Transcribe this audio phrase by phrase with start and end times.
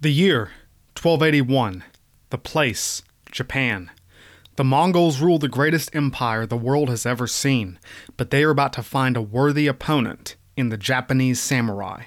[0.00, 0.52] The year
[0.94, 1.82] 1281.
[2.30, 3.02] The place
[3.32, 3.90] Japan.
[4.54, 7.80] The Mongols rule the greatest empire the world has ever seen,
[8.16, 12.04] but they are about to find a worthy opponent in the Japanese samurai.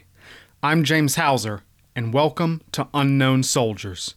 [0.63, 4.15] I'm James Hauser, and welcome to Unknown Soldiers.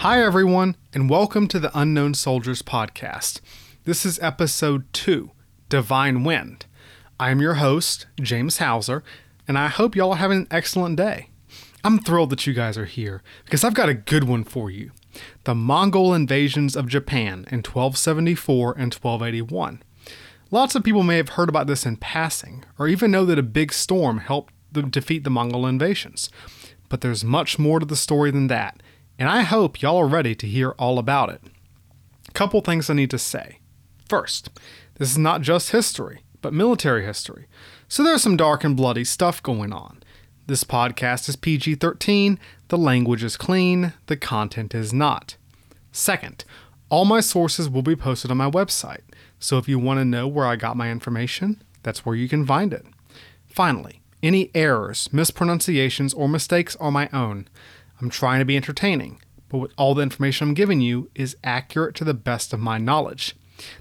[0.00, 3.42] Hi, everyone, and welcome to the Unknown Soldiers podcast.
[3.84, 5.32] This is episode two
[5.68, 6.64] Divine Wind.
[7.18, 9.04] I am your host, James Hauser,
[9.46, 11.28] and I hope y'all are having an excellent day.
[11.84, 14.92] I'm thrilled that you guys are here because I've got a good one for you
[15.44, 19.82] the Mongol invasions of Japan in 1274 and 1281.
[20.50, 23.42] Lots of people may have heard about this in passing, or even know that a
[23.42, 26.30] big storm helped defeat the Mongol invasions.
[26.88, 28.82] But there's much more to the story than that
[29.20, 31.42] and I hope y'all are ready to hear all about it.
[32.26, 33.58] A Couple things I need to say.
[34.08, 34.48] First,
[34.94, 37.46] this is not just history, but military history,
[37.86, 40.02] so there's some dark and bloody stuff going on.
[40.46, 45.36] This podcast is PG 13, the language is clean, the content is not.
[45.92, 46.46] Second,
[46.88, 49.02] all my sources will be posted on my website,
[49.38, 52.46] so if you want to know where I got my information, that's where you can
[52.46, 52.86] find it.
[53.46, 57.48] Finally, any errors, mispronunciations, or mistakes are my own.
[58.00, 62.04] I'm trying to be entertaining, but all the information I'm giving you is accurate to
[62.04, 63.36] the best of my knowledge.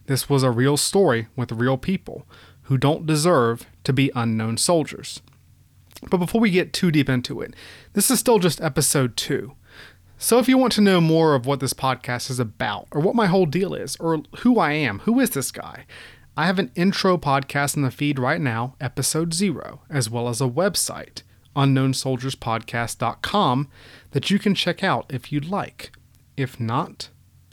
[0.07, 2.27] This was a real story with real people
[2.63, 5.21] who don't deserve to be unknown soldiers.
[6.09, 7.53] But before we get too deep into it,
[7.93, 9.53] this is still just episode two.
[10.17, 13.15] So if you want to know more of what this podcast is about, or what
[13.15, 15.85] my whole deal is, or who I am, who is this guy,
[16.35, 20.41] I have an intro podcast in the feed right now, episode zero, as well as
[20.41, 21.23] a website
[21.55, 23.69] unknownsoldierspodcast.com
[24.11, 25.91] that you can check out if you'd like.
[26.37, 27.09] If not,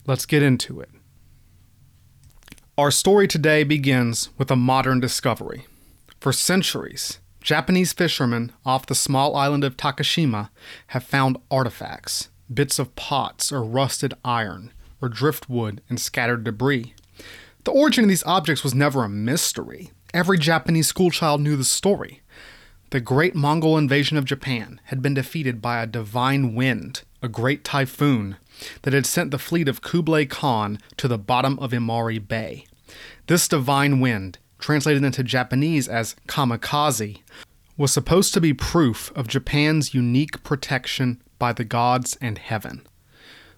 [0.06, 0.91] let's get into it.
[2.78, 5.67] Our story today begins with a modern discovery.
[6.21, 10.50] For centuries, Japanese fishermen off the small island of Takashima
[10.89, 16.94] have found artifacts, bits of pots or rusted iron, or driftwood and scattered debris.
[17.65, 19.91] The origin of these objects was never a mystery.
[20.12, 22.23] Every Japanese schoolchild knew the story.
[22.91, 27.64] The great Mongol invasion of Japan had been defeated by a divine wind, a great
[27.64, 28.36] typhoon,
[28.82, 32.64] that had sent the fleet of Kublai Khan to the bottom of Imari Bay.
[33.26, 37.19] This divine wind, translated into Japanese as kamikaze,
[37.76, 42.86] was supposed to be proof of Japan's unique protection by the gods and heaven.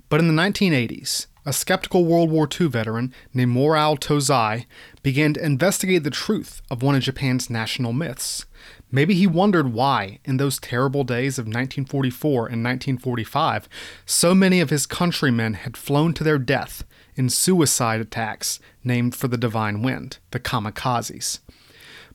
[0.08, 4.66] But in the 1980s, a skeptical World War II veteran named Morao Tozai
[5.02, 8.46] began to investigate the truth of one of Japan's national myths.
[8.90, 13.68] Maybe he wondered why, in those terrible days of 1944 and 1945,
[14.06, 16.84] so many of his countrymen had flown to their death
[17.14, 21.40] in suicide attacks named for the divine wind, the kamikazes.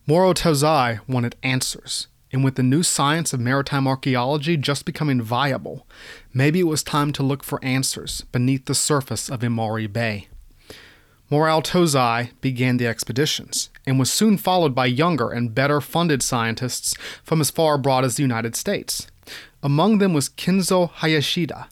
[0.06, 5.88] Moro Tozai wanted answers, and with the new science of maritime archaeology just becoming viable,
[6.34, 10.28] maybe it was time to look for answers beneath the surface of Imari Bay.
[11.32, 16.96] Morao Tozai began the expeditions and was soon followed by younger and better funded scientists
[17.24, 19.08] from as far abroad as the United States.
[19.62, 21.68] Among them was Kenzo Hayashida,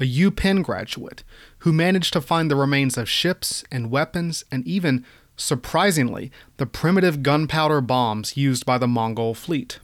[0.00, 1.22] a UPenn graduate
[1.58, 5.04] who managed to find the remains of ships and weapons and even,
[5.36, 9.78] surprisingly, the primitive gunpowder bombs used by the Mongol fleet.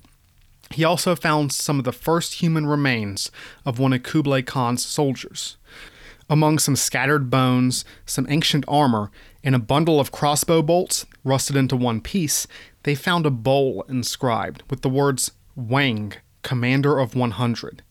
[0.70, 3.31] He also found some of the first human remains
[3.66, 5.56] of one of Kublai Khan's soldiers.
[6.28, 9.10] Among some scattered bones, some ancient armor,
[9.42, 12.47] and a bundle of crossbow bolts rusted into one piece,
[12.84, 17.82] they found a bowl inscribed with the words Wang, Commander of 100.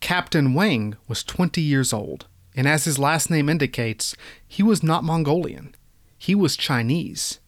[0.00, 4.14] Captain Wang was 20 years old, and as his last name indicates,
[4.46, 5.74] he was not Mongolian.
[6.18, 7.40] He was Chinese.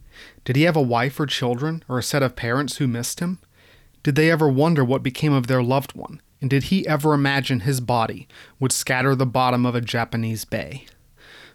[0.45, 3.39] Did he have a wife or children, or a set of parents who missed him?
[4.03, 6.21] Did they ever wonder what became of their loved one?
[6.43, 8.27] and did he ever imagine his body
[8.59, 10.87] would scatter the bottom of a Japanese bay?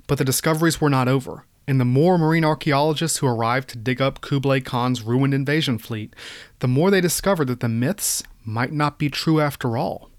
[0.07, 4.01] But the discoveries were not over, and the more marine archaeologists who arrived to dig
[4.01, 6.15] up Kublai Khan's ruined invasion fleet,
[6.59, 10.09] the more they discovered that the myths might not be true after all.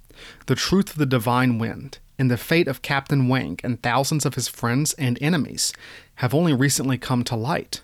[0.46, 4.34] The truth of the divine wind and the fate of Captain Wang and thousands of
[4.34, 5.72] his friends and enemies
[6.16, 7.80] have only recently come to light.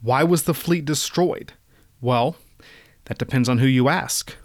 [0.00, 1.52] Why was the fleet destroyed?
[2.00, 2.36] Well,
[3.06, 4.36] that depends on who you ask.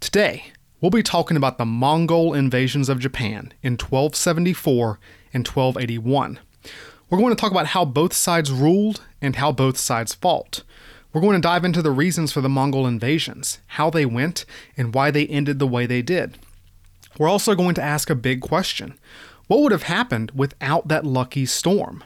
[0.00, 5.00] Today, We'll be talking about the Mongol invasions of Japan in 1274
[5.32, 6.38] and 1281.
[7.08, 10.64] We're going to talk about how both sides ruled and how both sides fought.
[11.12, 14.44] We're going to dive into the reasons for the Mongol invasions, how they went,
[14.76, 16.36] and why they ended the way they did.
[17.18, 18.98] We're also going to ask a big question
[19.46, 22.04] What would have happened without that lucky storm?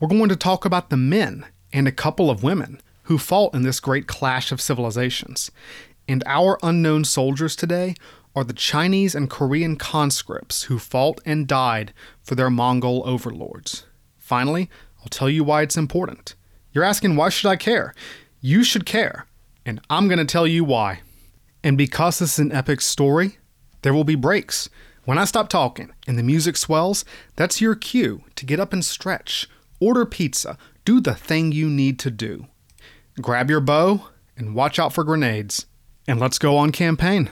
[0.00, 3.62] We're going to talk about the men and a couple of women who fought in
[3.62, 5.50] this great clash of civilizations.
[6.08, 7.94] And our unknown soldiers today
[8.34, 13.84] are the Chinese and Korean conscripts who fought and died for their Mongol overlords.
[14.18, 14.70] Finally,
[15.00, 16.34] I'll tell you why it's important.
[16.72, 17.94] You're asking, why should I care?
[18.40, 19.26] You should care,
[19.66, 21.00] and I'm going to tell you why.
[21.62, 23.38] And because this is an epic story,
[23.82, 24.68] there will be breaks.
[25.04, 27.04] When I stop talking and the music swells,
[27.36, 29.48] that's your cue to get up and stretch,
[29.80, 32.46] order pizza, do the thing you need to do.
[33.20, 35.66] Grab your bow and watch out for grenades,
[36.08, 37.30] and let's go on campaign.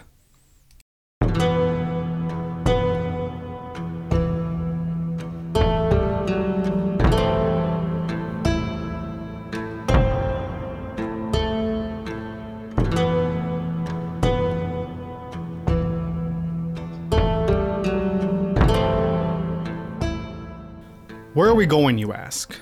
[21.32, 22.55] Where are we going, you ask?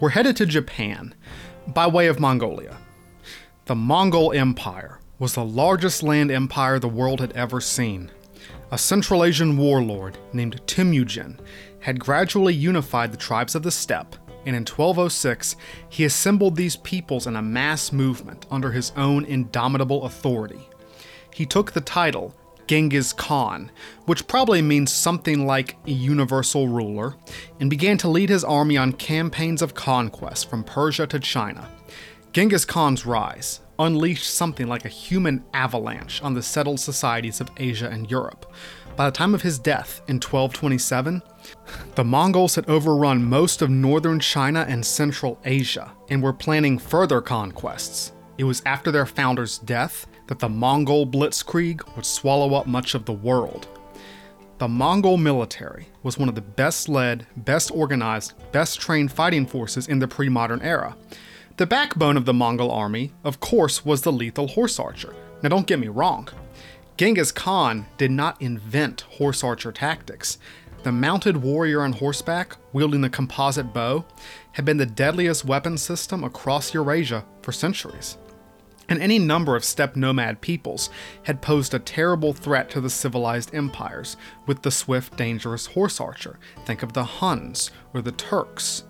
[0.00, 1.14] We're headed to Japan,
[1.68, 2.76] by way of Mongolia.
[3.66, 8.10] The Mongol Empire was the largest land empire the world had ever seen.
[8.70, 11.38] A Central Asian warlord named Temujin
[11.80, 15.56] had gradually unified the tribes of the steppe, and in 1206
[15.88, 20.68] he assembled these peoples in a mass movement under his own indomitable authority.
[21.32, 22.34] He took the title
[22.66, 23.70] Genghis Khan,
[24.06, 27.14] which probably means something like universal ruler,
[27.60, 31.68] and began to lead his army on campaigns of conquest from Persia to China.
[32.32, 37.88] Genghis Khan's rise unleashed something like a human avalanche on the settled societies of Asia
[37.90, 38.50] and Europe.
[38.96, 41.22] By the time of his death in 1227,
[41.94, 47.20] the Mongols had overrun most of northern China and Central Asia and were planning further
[47.20, 48.12] conquests.
[48.38, 53.04] It was after their founder's death that the Mongol blitzkrieg would swallow up much of
[53.04, 53.68] the world.
[54.56, 59.88] The Mongol military was one of the best led, best organized, best trained fighting forces
[59.88, 60.96] in the pre modern era.
[61.58, 65.14] The backbone of the Mongol army, of course, was the lethal horse archer.
[65.42, 66.30] Now, don't get me wrong.
[66.96, 70.38] Genghis Khan did not invent horse archer tactics.
[70.82, 74.06] The mounted warrior on horseback, wielding the composite bow,
[74.52, 78.16] had been the deadliest weapon system across Eurasia for centuries
[78.92, 80.90] and any number of steppe nomad peoples
[81.22, 86.38] had posed a terrible threat to the civilized empires with the swift, dangerous horse archer.
[86.66, 88.84] Think of the Huns or the Turks.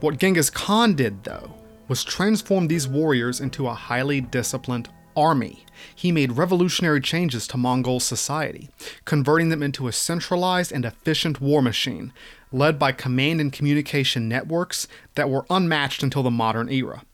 [0.00, 1.54] What Genghis Khan did, though,
[1.86, 5.64] was transform these warriors into a highly disciplined army.
[5.94, 8.68] He made revolutionary changes to Mongol society,
[9.04, 12.12] converting them into a centralized and efficient war machine,
[12.50, 17.04] led by command and communication networks that were unmatched until the modern era.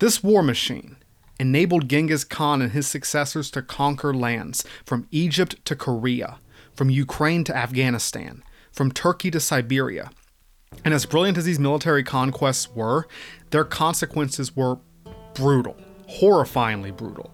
[0.00, 0.96] This war machine,
[1.44, 6.38] enabled Genghis Khan and his successors to conquer lands from Egypt to Korea,
[6.72, 8.42] from Ukraine to Afghanistan,
[8.72, 10.10] from Turkey to Siberia.
[10.86, 13.06] And as brilliant as these military conquests were,
[13.50, 14.78] their consequences were
[15.34, 15.76] brutal,
[16.08, 17.30] horrifyingly brutal.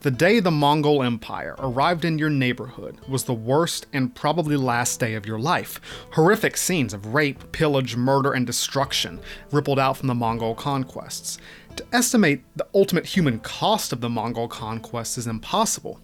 [0.00, 4.98] The day the Mongol Empire arrived in your neighborhood was the worst and probably last
[4.98, 5.80] day of your life.
[6.14, 9.20] Horrific scenes of rape, pillage, murder, and destruction
[9.52, 11.38] rippled out from the Mongol conquests.
[11.76, 16.00] To estimate the ultimate human cost of the Mongol conquest is impossible,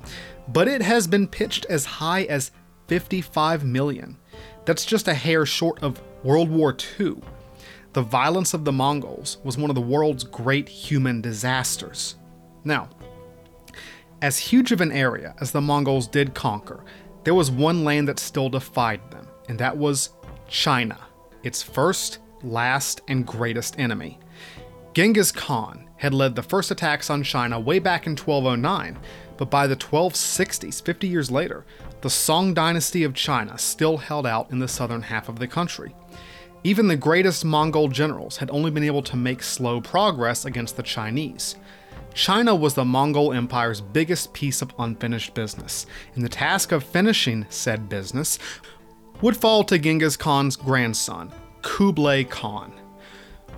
[0.48, 2.50] but it has been pitched as high as
[2.86, 4.16] 55 million.
[4.64, 7.16] That's just a hair short of World War II.
[7.92, 12.16] The violence of the Mongols was one of the world's great human disasters.
[12.64, 12.88] Now,
[14.20, 16.84] as huge of an area as the Mongols did conquer,
[17.24, 20.10] there was one land that still defied them, and that was
[20.48, 20.98] China,
[21.42, 24.18] its first, last, and greatest enemy.
[24.98, 28.98] Genghis Khan had led the first attacks on China way back in 1209,
[29.36, 31.64] but by the 1260s, 50 years later,
[32.00, 35.94] the Song dynasty of China still held out in the southern half of the country.
[36.64, 40.82] Even the greatest Mongol generals had only been able to make slow progress against the
[40.82, 41.54] Chinese.
[42.12, 45.86] China was the Mongol Empire's biggest piece of unfinished business,
[46.16, 48.40] and the task of finishing said business
[49.22, 51.30] would fall to Genghis Khan's grandson,
[51.62, 52.77] Kublai Khan.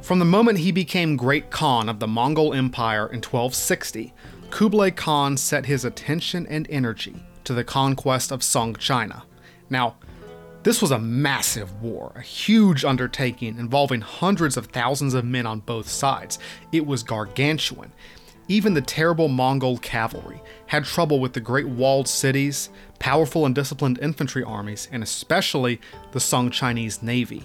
[0.03, 4.13] From the moment he became Great Khan of the Mongol Empire in 1260,
[4.51, 7.15] Kublai Khan set his attention and energy
[7.45, 9.25] to the conquest of Song China.
[9.69, 9.97] Now,
[10.63, 15.61] this was a massive war, a huge undertaking involving hundreds of thousands of men on
[15.61, 16.39] both sides.
[16.73, 17.93] It was gargantuan.
[18.49, 23.99] Even the terrible Mongol cavalry had trouble with the great walled cities, powerful and disciplined
[24.01, 25.81] infantry armies, and especially
[26.13, 27.45] the Song Chinese navy.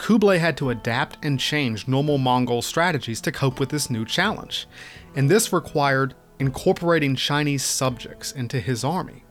[0.00, 4.66] Kublai had to adapt and change normal Mongol strategies to cope with this new challenge,
[5.14, 9.24] and this required incorporating Chinese subjects into his army,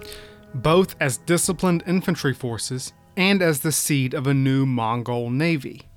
[0.54, 5.88] both as disciplined infantry forces and as the seed of a new Mongol navy.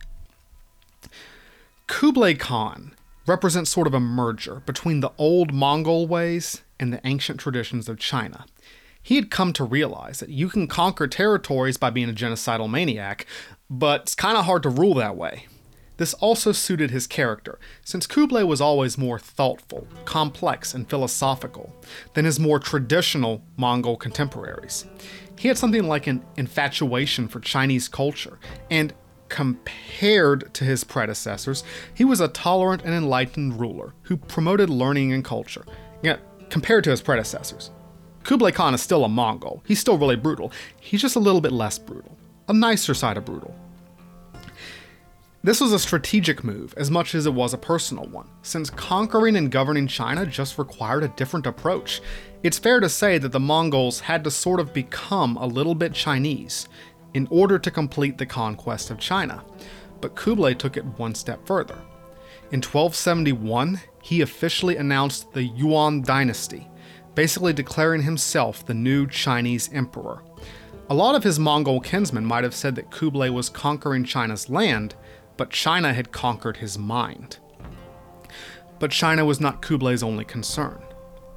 [1.87, 2.95] Kublai Khan
[3.27, 7.99] represents sort of a merger between the old Mongol ways and the ancient traditions of
[7.99, 8.47] China.
[9.03, 13.27] He had come to realize that you can conquer territories by being a genocidal maniac,
[13.73, 15.47] but it's kind of hard to rule that way.
[15.97, 21.75] This also suited his character, since Kublai was always more thoughtful, complex, and philosophical
[22.13, 24.85] than his more traditional Mongol contemporaries.
[25.39, 28.39] He had something like an infatuation for Chinese culture,
[28.71, 28.93] and
[29.31, 31.65] compared to his predecessors,
[31.95, 35.65] he was a tolerant and enlightened ruler who promoted learning and culture.
[36.03, 36.19] Yeah,
[36.51, 37.71] compared to his predecessors.
[38.25, 39.63] Kublai Khan is still a Mongol.
[39.67, 40.53] He's still really brutal.
[40.79, 42.19] He's just a little bit less brutal.
[42.49, 43.57] A nicer side of brutal.
[45.45, 49.35] This was a strategic move as much as it was a personal one, since conquering
[49.35, 52.01] and governing China just required a different approach.
[52.45, 55.95] It's fair to say that the Mongols had to sort of become a little bit
[55.95, 56.69] Chinese
[57.13, 59.43] in order to complete the conquest of China,
[60.01, 61.79] but Kublai took it one step further.
[62.53, 66.69] In 1271, he officially announced the Yuan dynasty,
[67.17, 70.23] basically declaring himself the new Chinese emperor.
[70.89, 74.95] A lot of his Mongol kinsmen might have said that Kublai was conquering China's land,
[75.43, 77.39] but China had conquered his mind.
[78.79, 80.81] But China was not Kublai's only concern.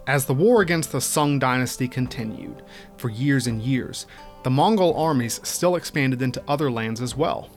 [0.05, 2.61] As the war against the Sung dynasty continued
[2.97, 4.05] for years and years,
[4.43, 7.49] the Mongol armies still expanded into other lands as well.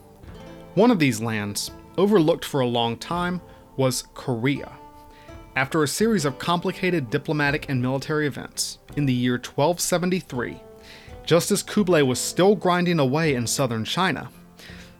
[0.72, 3.42] One of these lands, overlooked for a long time,
[3.76, 4.72] was Korea.
[5.54, 10.58] After a series of complicated diplomatic and military events, in the year 1273,
[11.26, 14.30] just as Kublai was still grinding away in southern China,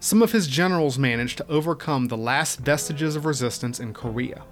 [0.01, 4.45] some of his generals managed to overcome the last vestiges of resistance in Korea.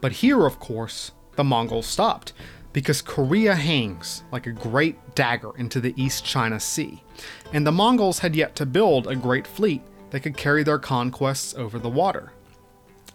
[0.00, 2.32] But here, of course, the Mongols stopped,
[2.72, 7.02] because Korea hangs like a great dagger into the East China Sea,
[7.52, 11.54] and the Mongols had yet to build a great fleet that could carry their conquests
[11.54, 12.32] over the water.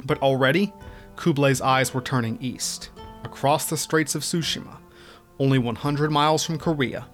[0.06, 0.74] But already,
[1.18, 2.89] Kublai's eyes were turning east.
[3.25, 4.78] Across the Straits of Tsushima,
[5.39, 7.08] only 100 miles from Korea,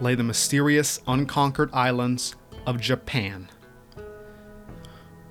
[0.00, 3.48] lay the mysterious, unconquered islands of Japan.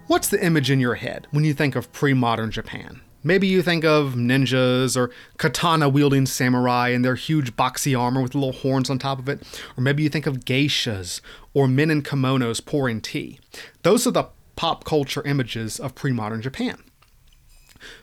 [0.10, 3.02] What's the image in your head when you think of pre modern Japan?
[3.24, 8.34] Maybe you think of ninjas or katana wielding samurai and their huge boxy armor with
[8.34, 9.44] little horns on top of it.
[9.78, 11.22] Or maybe you think of geishas
[11.54, 13.40] or men in kimonos pouring tea.
[13.84, 16.82] Those are the pop culture images of pre modern Japan.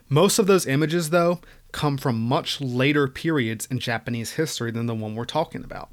[0.09, 1.41] Most of those images, though,
[1.73, 5.91] come from much later periods in Japanese history than the one we're talking about.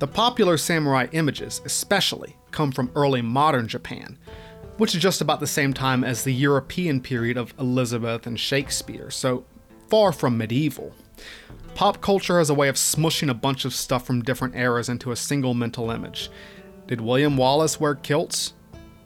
[0.00, 4.18] The popular samurai images, especially, come from early modern Japan,
[4.78, 9.10] which is just about the same time as the European period of Elizabeth and Shakespeare,
[9.10, 9.44] so
[9.88, 10.94] far from medieval.
[11.74, 15.10] Pop culture has a way of smushing a bunch of stuff from different eras into
[15.10, 16.30] a single mental image.
[16.86, 18.54] Did William Wallace wear kilts?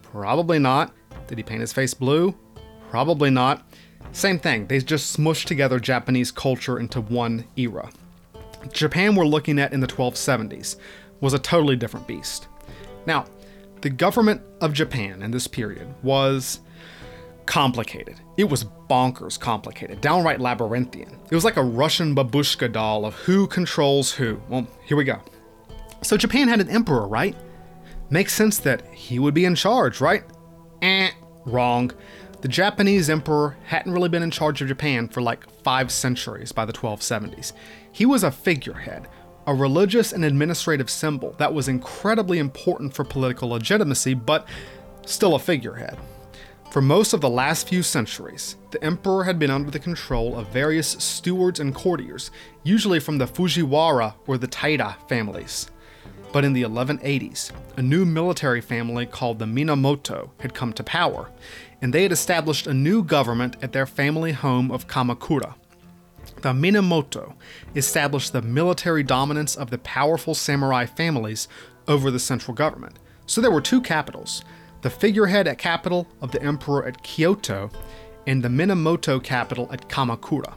[0.02, 0.92] Probably not.
[1.26, 2.34] Did he paint his face blue?
[2.90, 3.66] Probably not.
[4.12, 7.90] Same thing, they just smushed together Japanese culture into one era.
[8.72, 10.76] Japan we're looking at in the 1270s
[11.20, 12.48] was a totally different beast.
[13.06, 13.26] Now,
[13.86, 16.58] the government of Japan in this period was
[17.46, 18.20] complicated.
[18.36, 21.20] It was bonkers complicated, downright labyrinthian.
[21.30, 24.42] It was like a Russian babushka doll of who controls who.
[24.48, 25.20] Well, here we go.
[26.02, 27.36] So Japan had an emperor, right?
[28.10, 30.24] Makes sense that he would be in charge, right?
[30.82, 31.10] Eh,
[31.44, 31.92] wrong.
[32.40, 36.64] The Japanese emperor hadn't really been in charge of Japan for like five centuries by
[36.64, 37.52] the 1270s.
[37.92, 39.06] He was a figurehead,
[39.46, 44.46] a religious and administrative symbol that was incredibly important for political legitimacy, but
[45.04, 45.98] still a figurehead.
[46.72, 50.48] For most of the last few centuries, the emperor had been under the control of
[50.48, 52.30] various stewards and courtiers,
[52.64, 55.70] usually from the Fujiwara or the Taira families.
[56.32, 61.30] But in the 1180s, a new military family called the Minamoto had come to power,
[61.80, 65.54] and they had established a new government at their family home of Kamakura.
[66.42, 67.34] The Minamoto
[67.74, 71.48] established the military dominance of the powerful samurai families
[71.88, 72.98] over the central government.
[73.26, 74.42] So there were two capitals
[74.82, 77.70] the figurehead at capital of the emperor at Kyoto,
[78.26, 80.54] and the Minamoto capital at Kamakura.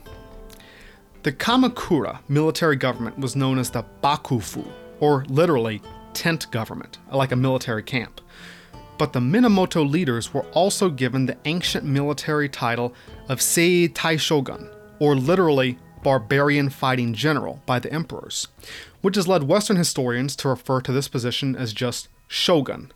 [1.23, 4.67] The Kamakura military government was known as the Bakufu,
[4.99, 5.81] or literally
[6.13, 8.21] tent government, like a military camp.
[8.97, 12.93] But the Minamoto leaders were also given the ancient military title
[13.29, 14.69] of Sei Taishogun,
[14.99, 18.47] or literally barbarian fighting general, by the emperors,
[19.01, 22.91] which has led Western historians to refer to this position as just shogun.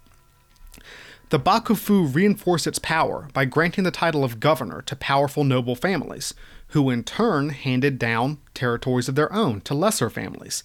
[1.29, 6.33] The Bakufu reinforced its power by granting the title of governor to powerful noble families,
[6.67, 10.63] who in turn handed down territories of their own to lesser families.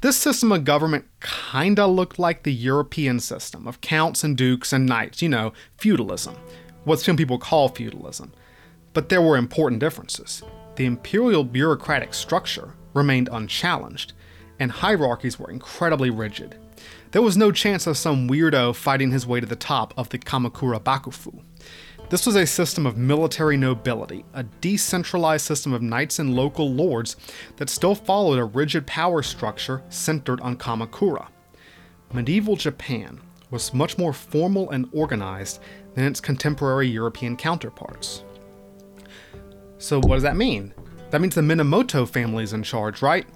[0.00, 4.86] This system of government kinda looked like the European system of counts and dukes and
[4.86, 6.34] knights, you know, feudalism,
[6.84, 8.32] what some people call feudalism.
[8.92, 10.42] But there were important differences.
[10.80, 14.14] The imperial bureaucratic structure remained unchallenged,
[14.58, 16.56] and hierarchies were incredibly rigid.
[17.10, 20.16] There was no chance of some weirdo fighting his way to the top of the
[20.16, 21.42] Kamakura Bakufu.
[22.08, 27.14] This was a system of military nobility, a decentralized system of knights and local lords
[27.58, 31.28] that still followed a rigid power structure centered on Kamakura.
[32.14, 33.20] Medieval Japan
[33.50, 35.60] was much more formal and organized
[35.94, 38.24] than its contemporary European counterparts.
[39.80, 40.74] So, what does that mean?
[41.08, 43.26] That means the Minamoto family is in charge, right?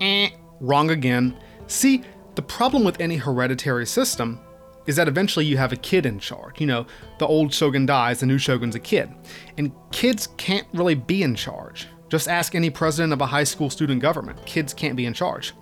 [0.00, 1.36] Eh, wrong again.
[1.66, 2.02] See,
[2.34, 4.40] the problem with any hereditary system
[4.86, 6.62] is that eventually you have a kid in charge.
[6.62, 6.86] You know,
[7.18, 9.10] the old shogun dies, the new shogun's a kid.
[9.58, 11.86] And kids can't really be in charge.
[12.08, 14.44] Just ask any president of a high school student government.
[14.46, 15.52] Kids can't be in charge.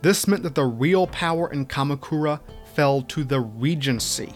[0.00, 2.40] This meant that the real power in Kamakura
[2.74, 4.32] fell to the regency,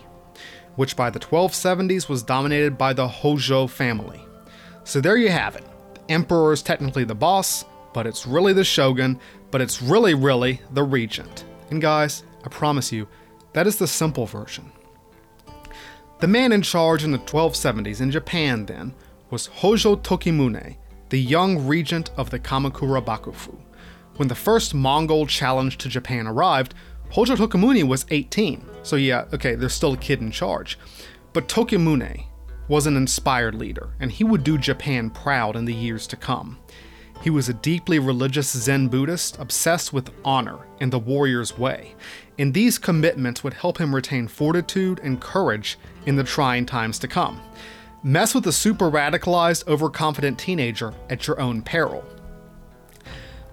[0.74, 4.25] which by the 1270s was dominated by the Hojo family.
[4.86, 5.64] So there you have it.
[5.94, 9.18] The emperor is technically the boss, but it's really the shogun,
[9.50, 11.44] but it's really, really the regent.
[11.70, 13.08] And guys, I promise you,
[13.52, 14.70] that is the simple version.
[16.20, 18.94] The man in charge in the 1270s in Japan then
[19.28, 20.76] was Hojo Tokimune,
[21.08, 23.58] the young regent of the Kamakura Bakufu.
[24.18, 26.74] When the first Mongol challenge to Japan arrived,
[27.10, 28.64] Hojo Tokimune was 18.
[28.84, 30.78] So yeah, okay, there's still a kid in charge.
[31.32, 32.26] But Tokimune
[32.68, 36.58] was an inspired leader, and he would do Japan proud in the years to come.
[37.22, 41.94] He was a deeply religious Zen Buddhist obsessed with honor and the warrior's way,
[42.38, 47.08] and these commitments would help him retain fortitude and courage in the trying times to
[47.08, 47.40] come.
[48.02, 52.04] Mess with a super radicalized, overconfident teenager at your own peril.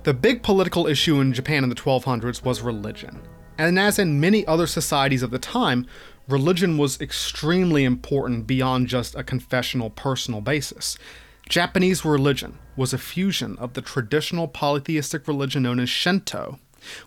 [0.03, 3.21] The big political issue in Japan in the 1200s was religion.
[3.57, 5.87] And as in many other societies of the time,
[6.27, 10.97] religion was extremely important beyond just a confessional personal basis.
[11.49, 16.59] Japanese religion was a fusion of the traditional polytheistic religion known as Shinto,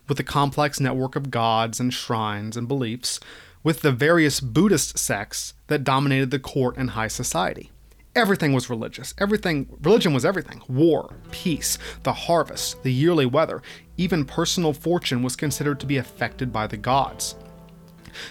[0.09, 3.19] with a complex network of gods and shrines and beliefs,
[3.63, 7.71] with the various Buddhist sects that dominated the court and high society.
[8.15, 9.13] Everything was religious.
[9.19, 10.63] Everything religion was everything.
[10.69, 13.63] War, peace, the harvest, the yearly weather,
[13.97, 17.35] even personal fortune was considered to be affected by the gods.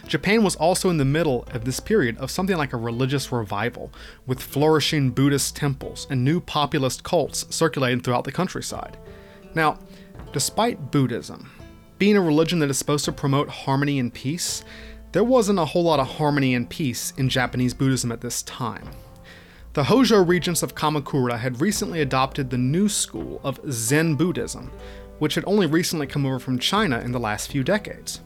[0.08, 3.92] Japan was also in the middle of this period of something like a religious revival,
[4.26, 8.98] with flourishing Buddhist temples and new populist cults circulating throughout the countryside.
[9.54, 9.80] Now,
[10.34, 11.52] despite Buddhism
[11.98, 14.64] being a religion that is supposed to promote harmony and peace,
[15.14, 18.90] there wasn't a whole lot of harmony and peace in Japanese Buddhism at this time.
[19.72, 24.72] The Hojo regents of Kamakura had recently adopted the new school of Zen Buddhism,
[25.20, 28.20] which had only recently come over from China in the last few decades.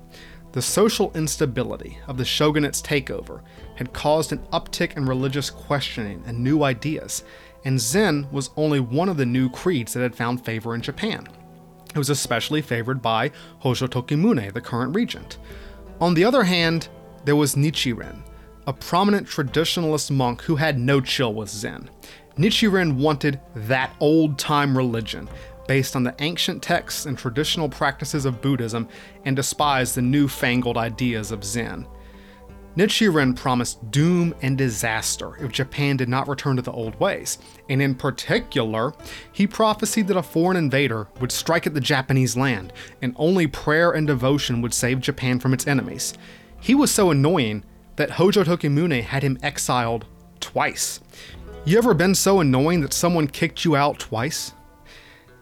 [0.52, 3.42] The social instability of the shogunate's takeover
[3.76, 7.24] had caused an uptick in religious questioning and new ideas,
[7.66, 11.28] and Zen was only one of the new creeds that had found favor in Japan.
[11.94, 15.38] It was especially favored by Hojo Tokimune, the current regent.
[16.02, 16.88] On the other hand,
[17.26, 18.24] there was Nichiren,
[18.66, 21.90] a prominent traditionalist monk who had no chill with Zen.
[22.38, 25.28] Nichiren wanted that old time religion
[25.70, 28.90] based on the ancient texts and traditional practices of Buddhism
[29.26, 31.86] and despised the newfangled ideas of Zen.
[32.76, 37.38] Nichiren promised doom and disaster if Japan did not return to the old ways,
[37.70, 38.94] and in particular,
[39.32, 43.92] he prophesied that a foreign invader would strike at the Japanese land, and only prayer
[43.92, 46.16] and devotion would save Japan from its enemies.
[46.60, 47.64] He was so annoying
[47.96, 50.08] that Hojo Tokimune had him exiled
[50.40, 51.00] twice.
[51.64, 54.54] You ever been so annoying that someone kicked you out twice?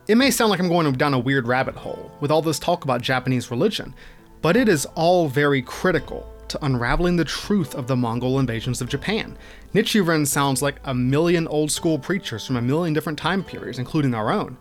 [0.08, 2.86] It may sound like I'm going down a weird rabbit hole with all this talk
[2.86, 3.94] about Japanese religion,
[4.42, 8.88] but it is all very critical to unraveling the truth of the Mongol invasions of
[8.88, 9.38] Japan.
[9.74, 14.14] Nichiren sounds like a million old school preachers from a million different time periods, including
[14.14, 14.58] our own,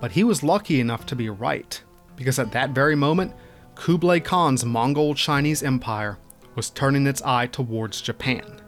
[0.00, 1.82] but he was lucky enough to be right,
[2.16, 3.34] because at that very moment,
[3.74, 6.16] Kublai Khan's Mongol Chinese Empire
[6.54, 8.62] was turning its eye towards Japan.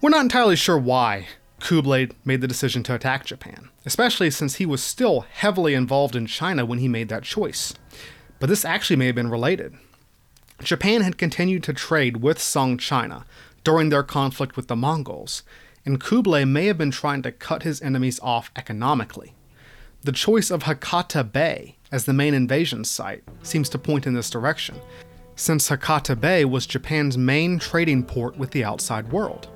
[0.00, 1.28] We're not entirely sure why
[1.60, 6.26] Kublai made the decision to attack Japan, especially since he was still heavily involved in
[6.26, 7.72] China when he made that choice.
[8.38, 9.74] But this actually may have been related.
[10.62, 13.24] Japan had continued to trade with Song China
[13.64, 15.42] during their conflict with the Mongols,
[15.84, 19.34] and Kublai may have been trying to cut his enemies off economically.
[20.02, 24.30] The choice of Hakata Bay as the main invasion site seems to point in this
[24.30, 24.80] direction.
[25.36, 29.48] since Hakata Bay was Japan's main trading port with the outside world.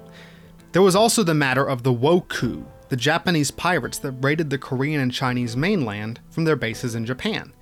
[0.73, 5.01] There was also the matter of the Wokou, the Japanese pirates that raided the Korean
[5.01, 7.55] and Chinese mainland from their bases in Japan.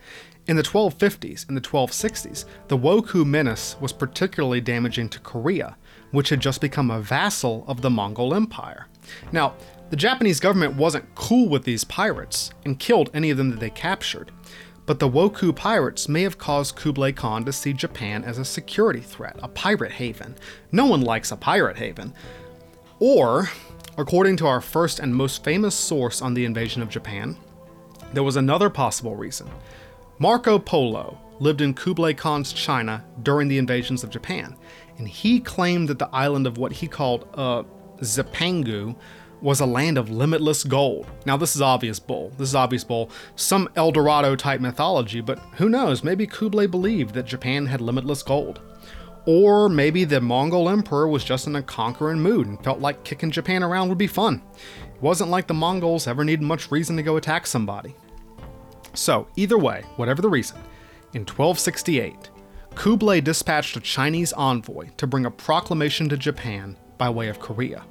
[0.48, 5.76] In the 1250s and the 1260s, the Wokou menace was particularly damaging to Korea,
[6.10, 8.86] which had just become a vassal of the Mongol Empire.
[9.30, 9.54] Now,
[9.90, 13.70] the Japanese government wasn't cool with these pirates and killed any of them that they
[13.70, 14.32] captured,
[14.86, 19.00] but the Wokou pirates may have caused Kublai Khan to see Japan as a security
[19.00, 20.34] threat, a pirate haven.
[20.72, 22.14] No one likes a pirate haven.
[22.98, 23.50] Or,
[23.98, 27.36] according to our first and most famous source on the invasion of Japan,
[28.14, 29.50] there was another possible reason.
[30.18, 34.56] Marco Polo lived in Kublai Khan's China during the invasions of Japan,
[34.96, 37.64] and he claimed that the island of what he called uh,
[38.00, 38.96] Zipangu
[39.40, 41.06] was a land of limitless gold.
[41.26, 42.32] Now, this is obvious bull.
[42.38, 43.10] This is obvious bull.
[43.36, 46.02] Some El Dorado type mythology, but who knows?
[46.02, 48.60] Maybe Kublai believed that Japan had limitless gold.
[49.28, 53.30] Or maybe the Mongol emperor was just in a conquering mood and felt like kicking
[53.30, 54.40] Japan around would be fun.
[54.94, 57.94] It wasn't like the Mongols ever needed much reason to go attack somebody.
[58.94, 60.56] So, either way, whatever the reason,
[61.12, 62.30] in 1268,
[62.74, 67.84] Kublai dispatched a Chinese envoy to bring a proclamation to Japan by way of Korea.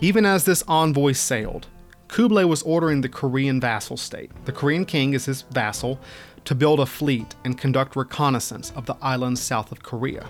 [0.00, 1.68] Even as this envoy sailed,
[2.08, 6.00] Kublai was ordering the Korean vassal state, the Korean king is his vassal,
[6.44, 10.26] to build a fleet and conduct reconnaissance of the islands south of Korea.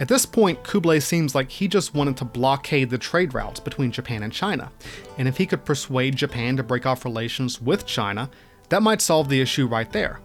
[0.00, 3.92] At this point, Kublai seems like he just wanted to blockade the trade routes between
[3.92, 4.72] Japan and China,
[5.18, 8.30] and if he could persuade Japan to break off relations with China,
[8.68, 10.20] that might solve the issue right there.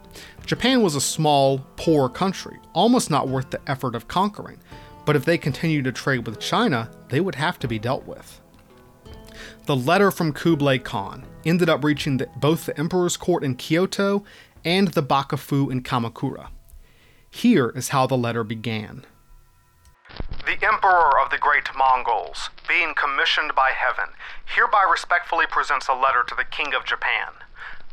[0.45, 4.57] Japan was a small, poor country, almost not worth the effort of conquering,
[5.05, 8.41] but if they continued to trade with China, they would have to be dealt with.
[9.65, 14.23] The letter from Kublai Khan ended up reaching the, both the emperor's court in Kyoto
[14.63, 16.49] and the Bakufu in Kamakura.
[17.29, 19.05] Here is how the letter began.
[20.45, 24.13] The Emperor of the Great Mongols, being commissioned by heaven,
[24.55, 27.36] hereby respectfully presents a letter to the King of Japan.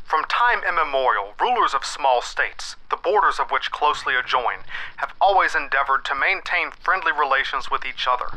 [0.05, 4.59] From time immemorial, rulers of small states, the borders of which closely adjoin,
[4.97, 8.27] have always endeavored to maintain friendly relations with each other,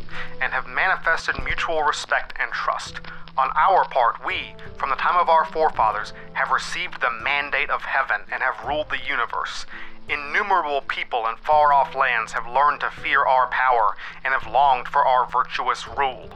[0.41, 3.01] and have manifested mutual respect and trust.
[3.37, 7.83] On our part, we, from the time of our forefathers, have received the mandate of
[7.83, 9.67] heaven and have ruled the universe.
[10.09, 14.89] Innumerable people in far off lands have learned to fear our power and have longed
[14.89, 16.31] for our virtuous rule.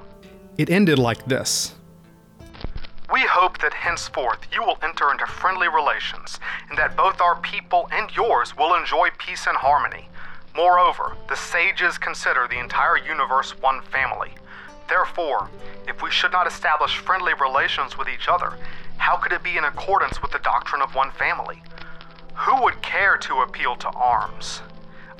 [0.59, 1.75] It ended like this
[3.13, 7.87] we hope that henceforth you will enter into friendly relations, and that both our people
[7.93, 10.09] and yours will enjoy peace and harmony.
[10.57, 14.31] Moreover, the sages consider the entire universe one family.
[14.89, 15.51] Therefore,
[15.87, 18.55] if we should not establish friendly relations with each other,
[18.97, 21.63] how could it be in accordance with the doctrine of one family?
[22.35, 24.63] Who would care to appeal to arms?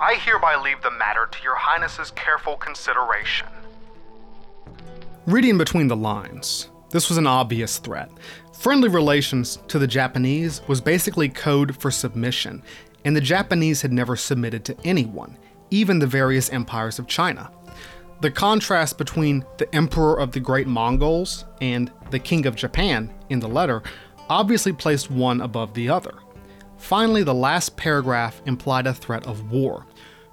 [0.01, 3.49] I hereby leave the matter to your Highness's careful consideration.
[5.27, 8.11] Reading between the lines, this was an obvious threat.
[8.59, 12.63] Friendly relations to the Japanese was basically code for submission,
[13.05, 15.37] and the Japanese had never submitted to anyone,
[15.71, 17.51] even the various empires of China.
[18.21, 23.41] The contrast between the Emperor of the Great Mongols and the King of Japan in
[23.41, 23.83] the letter
[24.29, 26.15] obviously placed one above the other.
[26.79, 29.87] Finally, the last paragraph implied a threat of war.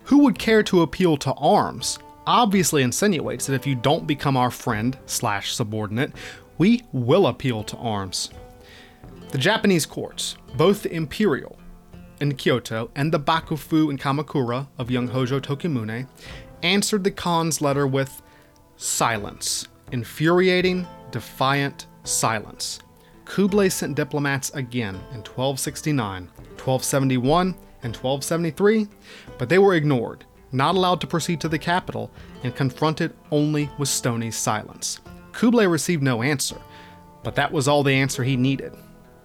[0.04, 2.00] Who would care to appeal to arms?
[2.28, 6.12] Obviously insinuates that if you don't become our friend slash subordinate,
[6.60, 8.30] we will appeal to arms.
[9.30, 11.58] The Japanese courts, both the imperial
[12.22, 16.08] in Kyoto and the bakufu in Kamakura of young Hojo Tokimune,
[16.62, 18.22] answered the Khan's letter with
[18.76, 22.80] silence, infuriating, defiant silence.
[23.26, 28.88] Kublai sent diplomats again in 1269, 1271, and 1273,
[29.38, 32.12] but they were ignored, not allowed to proceed to the capital,
[32.44, 35.00] and confronted only with stony silence.
[35.40, 36.58] Kublai received no answer,
[37.24, 38.74] but that was all the answer he needed.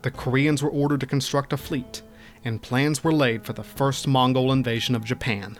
[0.03, 2.03] The Koreans were ordered to construct a fleet,
[2.45, 5.59] and plans were laid for the first Mongol invasion of Japan.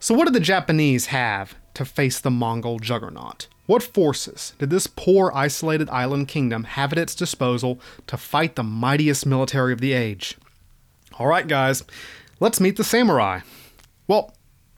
[0.00, 3.46] So, what did the Japanese have to face the Mongol juggernaut?
[3.66, 8.64] What forces did this poor isolated island kingdom have at its disposal to fight the
[8.64, 10.36] mightiest military of the age?
[11.20, 11.84] Alright, guys,
[12.40, 13.42] let's meet the samurai.
[14.08, 14.34] Well,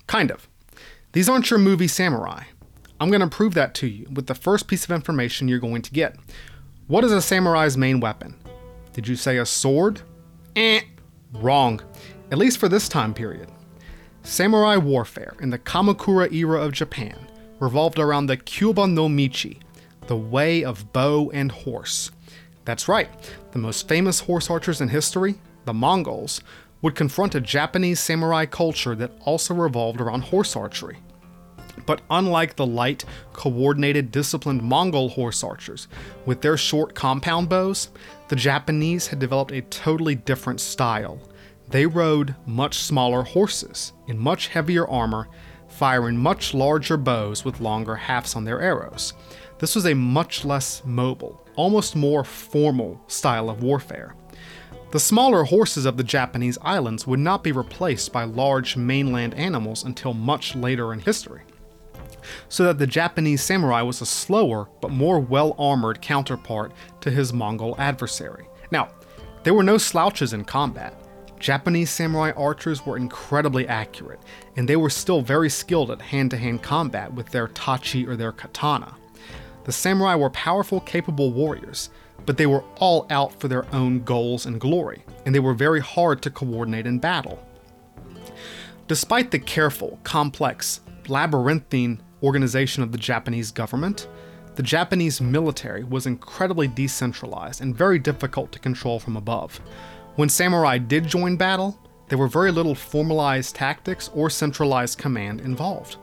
[0.06, 0.46] kind of.
[1.12, 2.42] These aren't your movie samurai.
[2.98, 5.82] I'm going to prove that to you with the first piece of information you're going
[5.82, 6.16] to get.
[6.86, 8.36] What is a samurai's main weapon?
[8.94, 10.00] Did you say a sword?
[10.54, 10.80] Eh,
[11.34, 11.82] wrong.
[12.30, 13.50] At least for this time period.
[14.22, 17.16] Samurai warfare in the Kamakura era of Japan
[17.60, 19.58] revolved around the Kyoba no Michi,
[20.06, 22.10] the way of bow and horse.
[22.64, 23.08] That's right,
[23.52, 26.40] the most famous horse archers in history, the Mongols,
[26.82, 30.98] would confront a Japanese samurai culture that also revolved around horse archery.
[31.84, 35.88] But unlike the light, coordinated, disciplined Mongol horse archers,
[36.24, 37.90] with their short compound bows,
[38.28, 41.20] the Japanese had developed a totally different style.
[41.68, 45.28] They rode much smaller horses in much heavier armor,
[45.68, 49.12] firing much larger bows with longer hafts on their arrows.
[49.58, 54.14] This was a much less mobile, almost more formal style of warfare.
[54.92, 59.84] The smaller horses of the Japanese islands would not be replaced by large mainland animals
[59.84, 61.42] until much later in history.
[62.48, 67.32] So that the Japanese samurai was a slower but more well armored counterpart to his
[67.32, 68.46] Mongol adversary.
[68.70, 68.88] Now,
[69.42, 70.94] there were no slouches in combat.
[71.38, 74.20] Japanese samurai archers were incredibly accurate,
[74.56, 78.16] and they were still very skilled at hand to hand combat with their tachi or
[78.16, 78.94] their katana.
[79.64, 81.90] The samurai were powerful, capable warriors,
[82.24, 85.80] but they were all out for their own goals and glory, and they were very
[85.80, 87.44] hard to coordinate in battle.
[88.88, 94.08] Despite the careful, complex, labyrinthine organization of the Japanese government,
[94.56, 99.60] the Japanese military was incredibly decentralized and very difficult to control from above.
[100.16, 105.96] When samurai did join battle, there were very little formalized tactics or centralized command involved.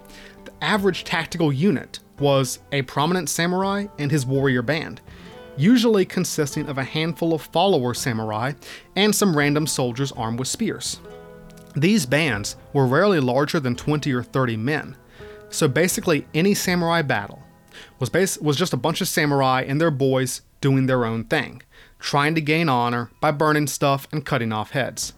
[0.46, 5.02] The average tactical unit was a prominent samurai and his warrior band,
[5.58, 8.54] usually consisting of a handful of follower samurai
[8.96, 11.00] and some random soldiers armed with spears.
[11.76, 14.96] These bands were rarely larger than 20 or 30 men,
[15.54, 17.44] so basically any samurai battle
[18.00, 21.62] was, was just a bunch of samurai and their boys doing their own thing
[22.04, 25.14] trying to gain honor by burning stuff and cutting off heads.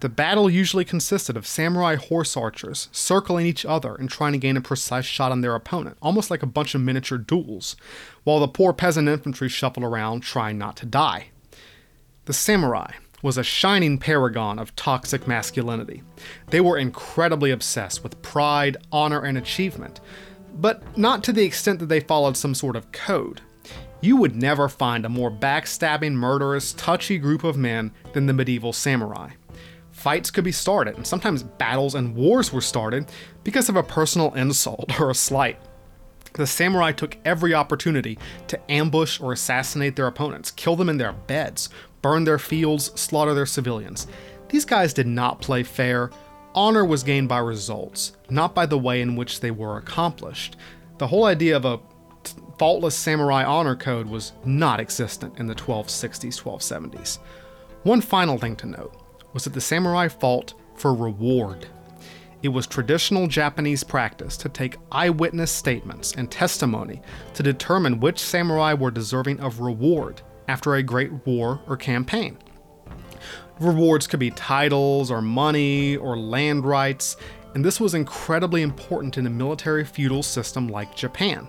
[0.00, 4.58] The battle usually consisted of samurai horse archers circling each other and trying to gain
[4.58, 7.76] a precise shot on their opponent, almost like a bunch of miniature duels,
[8.24, 11.28] while the poor peasant infantry shuffled around trying not to die.
[12.26, 16.02] The samurai was a shining paragon of toxic masculinity.
[16.48, 20.00] They were incredibly obsessed with pride, honor, and achievement,
[20.54, 23.40] but not to the extent that they followed some sort of code.
[24.00, 28.72] You would never find a more backstabbing, murderous, touchy group of men than the medieval
[28.72, 29.30] samurai.
[29.92, 33.06] Fights could be started, and sometimes battles and wars were started
[33.44, 35.58] because of a personal insult or a slight.
[36.34, 41.12] The samurai took every opportunity to ambush or assassinate their opponents, kill them in their
[41.12, 41.68] beds,
[42.02, 44.06] burn their fields, slaughter their civilians.
[44.48, 46.10] These guys did not play fair.
[46.54, 50.56] Honor was gained by results, not by the way in which they were accomplished.
[50.98, 51.80] The whole idea of a
[52.58, 57.18] faultless samurai honor code was not existent in the 1260s, 1270s.
[57.84, 58.94] One final thing to note
[59.32, 61.66] was that the samurai fought for reward.
[62.42, 67.00] It was traditional Japanese practice to take eyewitness statements and testimony
[67.34, 72.38] to determine which samurai were deserving of reward after a great war or campaign.
[73.60, 77.16] Rewards could be titles or money or land rights,
[77.54, 81.48] and this was incredibly important in a military feudal system like Japan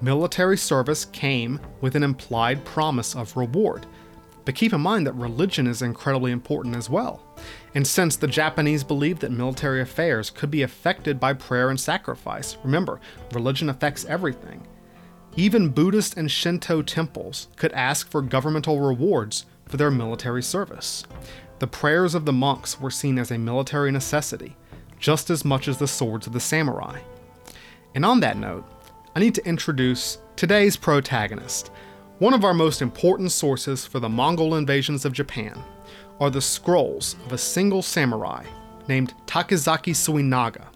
[0.00, 3.86] military service came with an implied promise of reward.
[4.44, 7.22] But keep in mind that religion is incredibly important as well.
[7.74, 12.56] And since the Japanese believed that military affairs could be affected by prayer and sacrifice,
[12.64, 13.00] remember,
[13.32, 14.66] religion affects everything.
[15.36, 21.04] Even Buddhist and Shinto temples could ask for governmental rewards for their military service.
[21.60, 24.56] The prayers of the monks were seen as a military necessity,
[24.98, 26.98] just as much as the swords of the samurai.
[27.94, 28.64] And on that note,
[29.14, 31.70] I need to introduce today's protagonist.
[32.18, 35.58] One of our most important sources for the Mongol invasions of Japan
[36.18, 38.44] are the scrolls of a single samurai
[38.88, 40.66] named Takazaki Suinaga,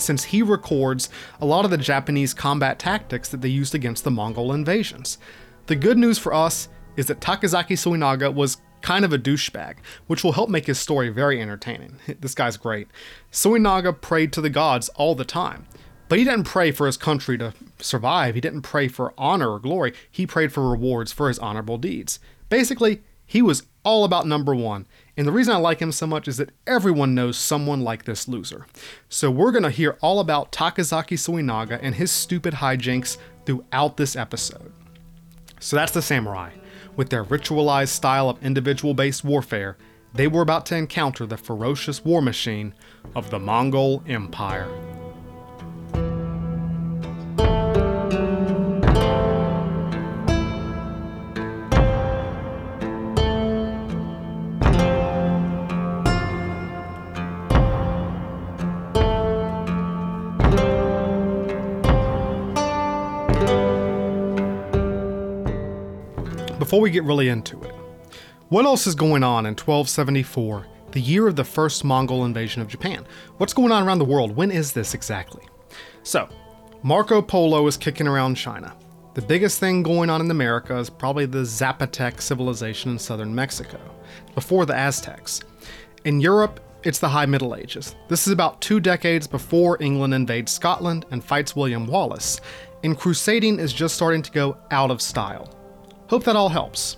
[0.00, 1.08] since he records
[1.40, 5.18] a lot of the Japanese combat tactics that they used against the Mongol invasions.
[5.66, 10.24] The good news for us is that Takazaki Suinaga was kind of a douchebag, which
[10.24, 11.98] will help make his story very entertaining.
[12.20, 12.88] This guy's great.
[13.30, 15.66] Suinaga prayed to the gods all the time.
[16.08, 18.34] But he didn't pray for his country to survive.
[18.34, 19.92] He didn't pray for honor or glory.
[20.10, 22.18] He prayed for rewards for his honorable deeds.
[22.48, 24.86] Basically, he was all about number one.
[25.16, 28.28] And the reason I like him so much is that everyone knows someone like this
[28.28, 28.66] loser.
[29.08, 34.16] So we're going to hear all about Takazaki Suinaga and his stupid hijinks throughout this
[34.16, 34.72] episode.
[35.60, 36.52] So that's the samurai.
[36.96, 39.76] With their ritualized style of individual based warfare,
[40.14, 42.74] they were about to encounter the ferocious war machine
[43.14, 44.68] of the Mongol Empire.
[66.70, 67.74] Before we get really into it,
[68.48, 72.68] what else is going on in 1274 the year of the first Mongol invasion of
[72.68, 73.04] Japan.
[73.38, 74.36] What's going on around the world?
[74.36, 75.42] When is this exactly?
[76.04, 76.28] So,
[76.84, 78.76] Marco Polo is kicking around China.
[79.14, 83.80] The biggest thing going on in America is probably the Zapotec civilization in southern Mexico,
[84.36, 85.40] before the Aztecs.
[86.04, 87.96] In Europe, it's the High Middle Ages.
[88.06, 92.40] This is about two decades before England invades Scotland and fights William Wallace,
[92.84, 95.56] and crusading is just starting to go out of style.
[96.10, 96.96] Hope that all helps.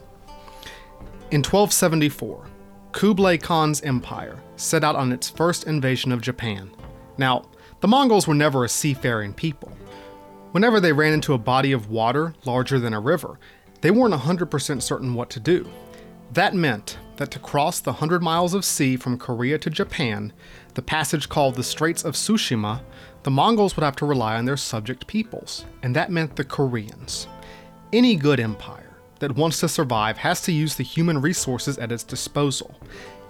[1.30, 2.46] In 1274,
[2.92, 6.70] Kublai Khan's empire set out on its first invasion of Japan.
[7.18, 7.44] Now,
[7.80, 9.70] the Mongols were never a seafaring people.
[10.52, 13.38] Whenever they ran into a body of water larger than a river,
[13.82, 15.68] they weren't 100% certain what to do.
[16.32, 20.32] That meant that to cross the 100 miles of sea from Korea to Japan,
[20.72, 22.80] the passage called the Straits of Tsushima,
[23.24, 27.26] the Mongols would have to rely on their subject peoples, and that meant the Koreans.
[27.92, 28.81] Any good empire
[29.22, 32.74] that wants to survive has to use the human resources at its disposal,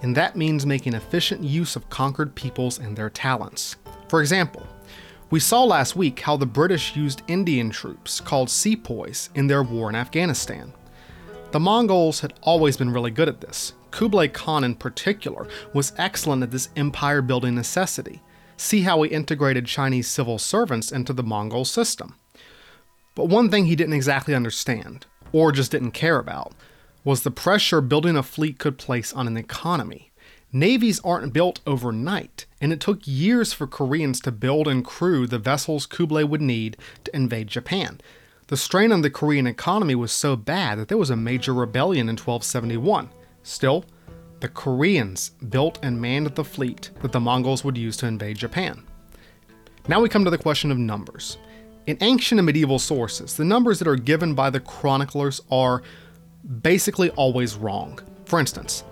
[0.01, 3.75] and that means making efficient use of conquered peoples and their talents.
[4.09, 4.65] For example,
[5.29, 9.87] we saw last week how the British used Indian troops called sepoys in their war
[9.87, 10.73] in Afghanistan.
[11.51, 13.73] The Mongols had always been really good at this.
[13.91, 18.19] Kublai Khan, in particular, was excellent at this empire building necessity.
[18.57, 22.15] See how he integrated Chinese civil servants into the Mongol system.
[23.15, 26.53] But one thing he didn't exactly understand, or just didn't care about,
[27.03, 30.11] was the pressure building a fleet could place on an economy.
[30.53, 35.39] Navies aren't built overnight, and it took years for Koreans to build and crew the
[35.39, 37.99] vessels Kublai would need to invade Japan.
[38.47, 42.07] The strain on the Korean economy was so bad that there was a major rebellion
[42.07, 43.09] in 1271.
[43.41, 43.83] Still,
[44.41, 48.83] the Koreans built and manned the fleet that the Mongols would use to invade Japan.
[49.87, 51.37] Now we come to the question of numbers.
[51.85, 55.83] In ancient and medieval sources, the numbers that are given by the chroniclers are
[56.61, 57.99] basically always wrong.
[58.23, 58.85] For instance,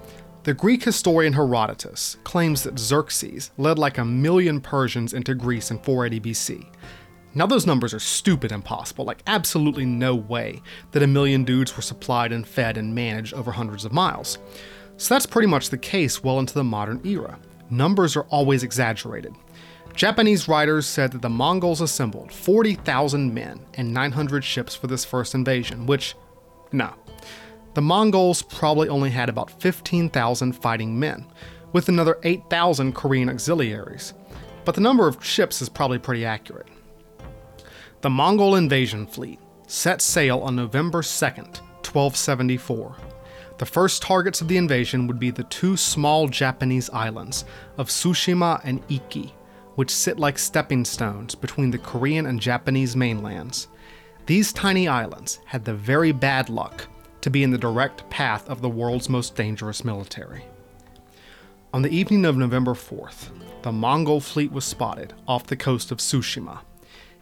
[0.43, 5.79] the Greek historian Herodotus claims that Xerxes led like a million Persians into Greece in
[5.79, 6.67] 480 BC.
[7.33, 11.77] Now, those numbers are stupid and impossible, like, absolutely no way that a million dudes
[11.77, 14.37] were supplied and fed and managed over hundreds of miles.
[14.97, 17.39] So, that's pretty much the case well into the modern era.
[17.69, 19.33] Numbers are always exaggerated.
[19.95, 25.35] Japanese writers said that the Mongols assembled 40,000 men and 900 ships for this first
[25.35, 26.15] invasion, which,
[26.71, 26.93] no,
[27.73, 31.25] the Mongols probably only had about 15,000 fighting men,
[31.73, 34.13] with another 8,000 Korean auxiliaries,
[34.65, 36.67] but the number of ships is probably pretty accurate.
[38.01, 42.95] The Mongol invasion fleet set sail on November 2nd, 1274.
[43.57, 47.45] The first targets of the invasion would be the two small Japanese islands
[47.77, 49.33] of Tsushima and Iki,
[49.75, 53.67] which sit like stepping stones between the Korean and Japanese mainlands.
[54.25, 56.87] These tiny islands had the very bad luck
[57.21, 60.45] to be in the direct path of the world's most dangerous military.
[61.73, 63.29] On the evening of November 4th,
[63.61, 66.59] the Mongol fleet was spotted off the coast of Tsushima.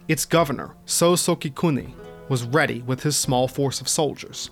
[0.08, 1.92] Its governor, So Sukekuni,
[2.28, 4.50] was ready with his small force of soldiers.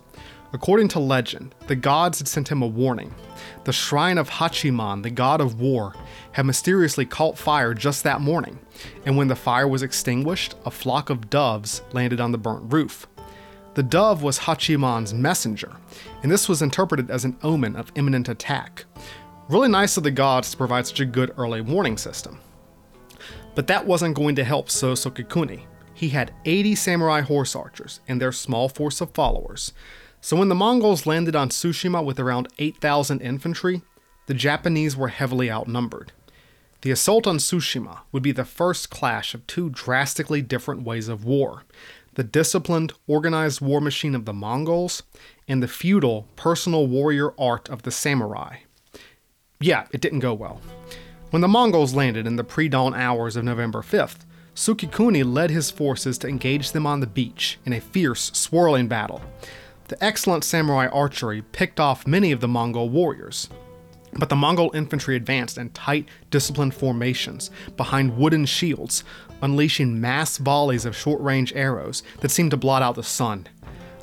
[0.53, 3.15] According to legend, the gods had sent him a warning.
[3.65, 5.95] The shrine of Hachiman, the god of war,
[6.33, 8.59] had mysteriously caught fire just that morning,
[9.05, 13.07] and when the fire was extinguished, a flock of doves landed on the burnt roof.
[13.75, 15.77] The dove was Hachiman's messenger,
[16.23, 18.87] and this was interpreted as an omen of imminent attack.
[19.49, 22.41] Really nice of the gods to provide such a good early warning system.
[23.55, 25.65] But that wasn't going to help So Sukekuni.
[25.95, 29.73] He had 80 samurai horse archers and their small force of followers.
[30.21, 33.83] So when the Mongols landed on Tsushima with around 8,000 infantry,
[34.27, 36.13] the Japanese were heavily outnumbered.
[36.83, 41.25] The assault on Tsushima would be the first clash of two drastically different ways of
[41.25, 41.65] war
[42.15, 45.05] the disciplined, organized war machine of the Mongols,
[45.47, 48.57] and the feudal, personal warrior art of the samurai.
[49.61, 50.61] Yeah, it didn't go well.
[51.31, 55.71] When the Mongols landed in the pre dawn hours of November 5th, Sukekuni led his
[55.71, 59.23] forces to engage them on the beach in a fierce, swirling battle.
[59.89, 63.49] The excellent samurai archery picked off many of the Mongol warriors,
[64.19, 69.03] but the Mongol infantry advanced in tight, disciplined formations behind wooden shields,
[69.41, 73.49] unleashing mass volleys of short range arrows that seemed to blot out the sun.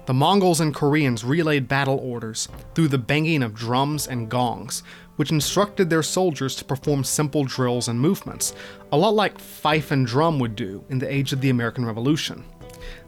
[0.08, 4.82] The Mongols and Koreans relayed battle orders through the banging of drums and gongs,
[5.18, 8.56] which instructed their soldiers to perform simple drills and movements,
[8.92, 12.44] a lot like fife and drum would do in the age of the American Revolution.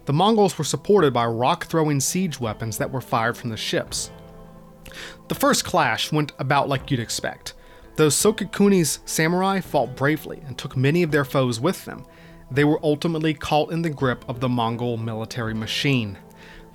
[0.08, 4.10] The Mongols were supported by rock throwing siege weapons that were fired from the ships.
[5.28, 7.54] The first clash went about like you'd expect.
[7.98, 12.06] Though Sukekuni's samurai fought bravely and took many of their foes with them,
[12.50, 16.18] they were ultimately caught in the grip of the Mongol military machine.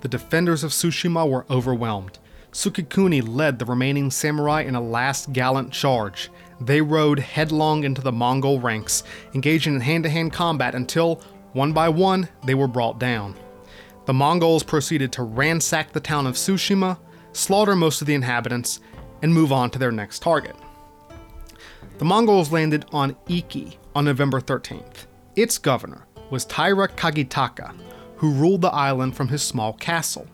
[0.01, 2.19] The defenders of Tsushima were overwhelmed.
[2.51, 6.29] Sukekuni led the remaining samurai in a last gallant charge.
[6.61, 9.03] They rode headlong into the Mongol ranks,
[9.33, 11.19] engaging in hand to hand combat until,
[11.53, 13.35] one by one, they were brought down.
[14.05, 16.97] The Mongols proceeded to ransack the town of Tsushima,
[17.31, 18.79] slaughter most of the inhabitants,
[19.21, 20.55] and move on to their next target.
[21.99, 25.05] The Mongols landed on Iki on November 13th.
[25.35, 27.75] Its governor was Taira Kagetaka,
[28.17, 30.27] who ruled the island from his small castle.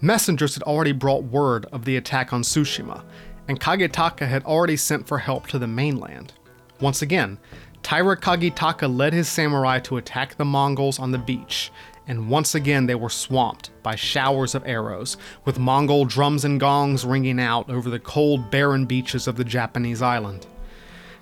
[0.00, 3.02] Messengers had already brought word of the attack on Tsushima,
[3.48, 6.32] and Kagetaka had already sent for help to the mainland.
[6.80, 7.38] Once again,
[7.82, 11.72] Taira Kagetaka led his samurai to attack the Mongols on the beach,
[12.06, 17.04] and once again they were swamped by showers of arrows, with Mongol drums and gongs
[17.04, 20.46] ringing out over the cold, barren beaches of the Japanese island.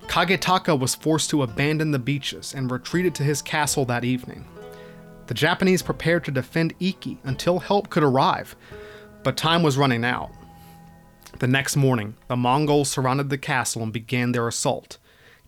[0.09, 4.47] Kagetaka was forced to abandon the beaches and retreated to his castle that evening.
[5.27, 8.57] The Japanese prepared to defend Iki until help could arrive,
[9.23, 10.31] but time was running out.
[11.39, 14.97] The next morning, the Mongols surrounded the castle and began their assault.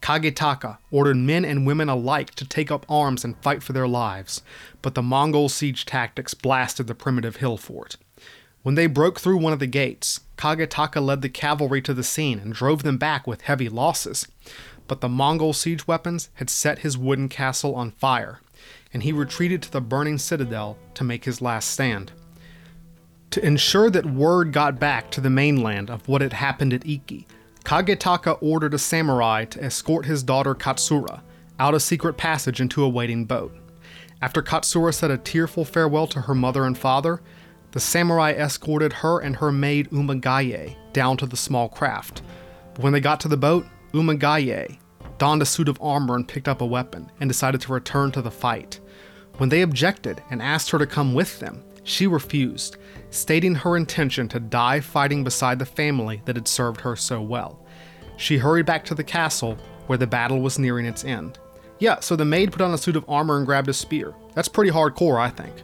[0.00, 4.42] Kagetaka ordered men and women alike to take up arms and fight for their lives,
[4.82, 7.96] but the Mongol siege tactics blasted the primitive hill fort.
[8.62, 12.38] When they broke through one of the gates, Kagetaka led the cavalry to the scene
[12.38, 14.26] and drove them back with heavy losses.
[14.86, 18.40] But the Mongol siege weapons had set his wooden castle on fire,
[18.92, 22.12] and he retreated to the burning citadel to make his last stand.
[23.30, 27.26] To ensure that word got back to the mainland of what had happened at Iki,
[27.70, 31.22] Kagetaka ordered a samurai to escort his daughter Katsura
[31.60, 33.56] out a secret passage into a waiting boat.
[34.20, 37.22] After Katsura said a tearful farewell to her mother and father,
[37.70, 42.22] the samurai escorted her and her maid Umagaye down to the small craft.
[42.74, 44.76] But when they got to the boat, Umagaye
[45.18, 48.22] donned a suit of armor and picked up a weapon, and decided to return to
[48.22, 48.80] the fight.
[49.36, 52.76] When they objected and asked her to come with them, she refused,
[53.10, 57.59] stating her intention to die fighting beside the family that had served her so well.
[58.20, 59.56] She hurried back to the castle,
[59.86, 61.38] where the battle was nearing its end.
[61.78, 64.12] Yeah, so the maid put on a suit of armor and grabbed a spear.
[64.34, 65.54] That's pretty hardcore, I think.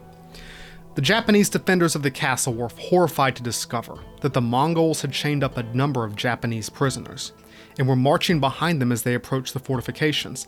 [0.95, 5.43] The Japanese defenders of the castle were horrified to discover that the Mongols had chained
[5.43, 7.31] up a number of Japanese prisoners
[7.77, 10.47] and were marching behind them as they approached the fortifications,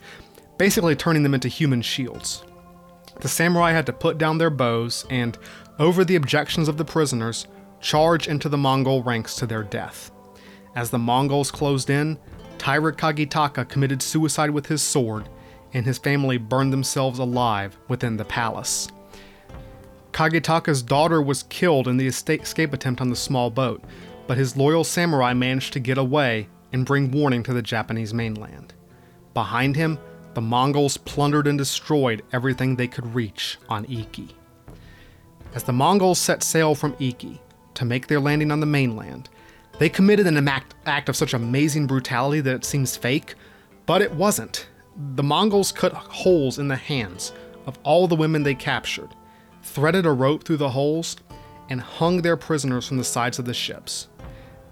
[0.58, 2.44] basically turning them into human shields.
[3.22, 5.38] The samurai had to put down their bows and,
[5.78, 7.46] over the objections of the prisoners,
[7.82, 10.10] charge into the Mongol ranks to their death.
[10.80, 12.18] As the Mongols closed in,
[12.58, 15.28] Taira Kagetaka committed suicide with his sword,
[15.74, 18.88] and his family burned themselves alive within the palace.
[20.14, 23.84] Kagetaka's daughter was killed in the escape attempt on the small boat,
[24.26, 28.74] but his loyal samurai managed to get away and bring warning to the Japanese mainland.
[29.34, 30.00] Behind him,
[30.34, 34.34] the Mongols plundered and destroyed everything they could reach on Iki.
[35.54, 37.42] As the Mongols set sail from Iki
[37.74, 39.28] to make their landing on the mainland,
[39.80, 43.36] they committed an act, of such amazing brutality that it seems fake,
[43.86, 44.68] but it wasn't.
[45.16, 47.34] The Mongols cut holes in the hands
[47.66, 49.10] of all the women they captured,
[49.64, 51.16] threaded a rope through the holes,
[51.70, 54.08] and hung their prisoners from the sides of the ships.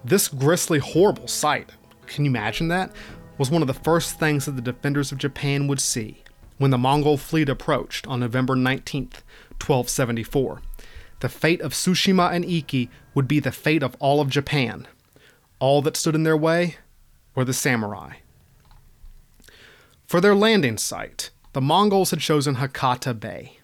[0.04, 1.72] This grisly, horrible sight
[2.08, 2.92] can you imagine that?
[3.38, 6.24] Was one of the first things that the defenders of Japan would see
[6.58, 9.22] when the Mongol fleet approached on November 19th,
[9.62, 10.62] 1274.
[11.20, 14.88] The fate of Tsushima and Iki would be the fate of all of Japan.
[15.60, 16.78] All that stood in their way
[17.36, 18.16] were the samurai.
[20.06, 23.60] For their landing site, the Mongols had chosen Hakata Bay.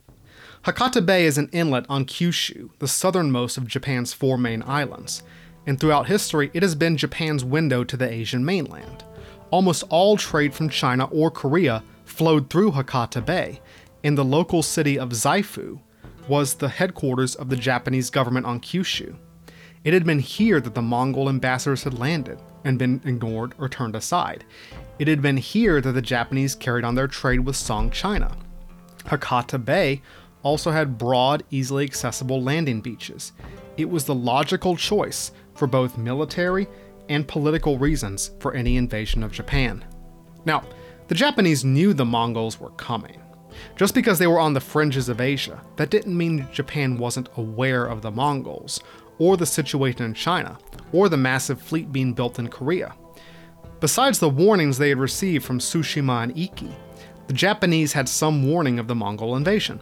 [0.65, 5.23] Hakata Bay is an inlet on Kyushu, the southernmost of Japan's four main islands
[5.65, 9.03] and throughout history, it has been Japan's window to the Asian mainland.
[9.49, 13.61] Almost all trade from China or Korea flowed through Hakata Bay,
[14.03, 15.79] and the local city of Zaifu
[16.27, 19.15] was the headquarters of the Japanese government on Kyushu.
[19.83, 23.95] It had been here that the Mongol ambassadors had landed and been ignored or turned
[23.95, 24.45] aside.
[24.97, 28.37] It had been here that the Japanese carried on their trade with Song China.
[29.05, 30.01] Hakata Bay
[30.41, 33.33] also had broad, easily accessible landing beaches.
[33.75, 36.67] It was the logical choice for both military
[37.09, 39.83] and political reasons for any invasion of Japan.
[40.45, 40.63] Now,
[41.09, 43.19] the Japanese knew the Mongols were coming.
[43.75, 47.85] Just because they were on the fringes of Asia, that didn't mean Japan wasn't aware
[47.85, 48.81] of the Mongols,
[49.23, 50.57] or the situation in China,
[50.91, 52.93] or the massive fleet being built in Korea.
[53.79, 56.75] Besides the warnings they had received from Tsushima and Iki,
[57.27, 59.79] the Japanese had some warning of the Mongol invasion,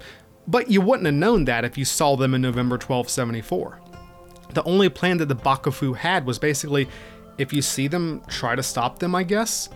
[0.47, 3.81] but you wouldn't have known that if you saw them in November 1274
[4.53, 6.87] the only plan that the Bakufu had was basically
[7.37, 9.69] if you see them, try to stop them, I guess.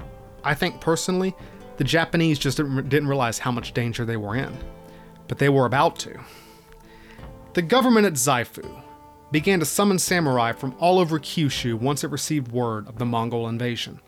[0.43, 1.33] I think personally,
[1.77, 4.55] the Japanese just didn't realize how much danger they were in.
[5.27, 6.19] But they were about to.
[7.53, 8.83] The government at Zaifu
[9.31, 13.47] began to summon samurai from all over Kyushu once it received word of the Mongol
[13.47, 13.99] invasion.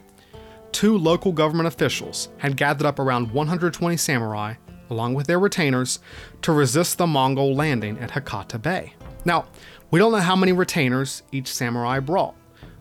[0.72, 4.56] Two local government officials had gathered up around 120 samurai,
[4.90, 6.00] along with their retainers,
[6.42, 8.94] to resist the Mongol landing at Hakata Bay.
[9.26, 9.46] Now,
[9.90, 12.36] we don't know how many retainers each samurai brought.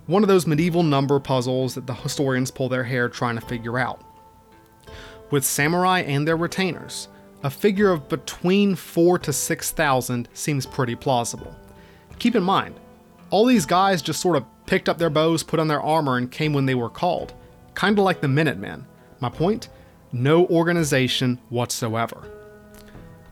[0.06, 3.78] One of those medieval number puzzles that the historians pull their hair trying to figure
[3.78, 4.02] out.
[5.30, 7.08] With samurai and their retainers,
[7.42, 11.56] a figure of between 4 to 6,000 seems pretty plausible.
[12.18, 12.78] Keep in mind,
[13.30, 16.30] all these guys just sort of picked up their bows, put on their armor, and
[16.30, 17.34] came when they were called.
[17.74, 18.86] Kinda like the Minutemen.
[19.20, 19.68] My point?
[20.12, 22.30] No organization whatsoever.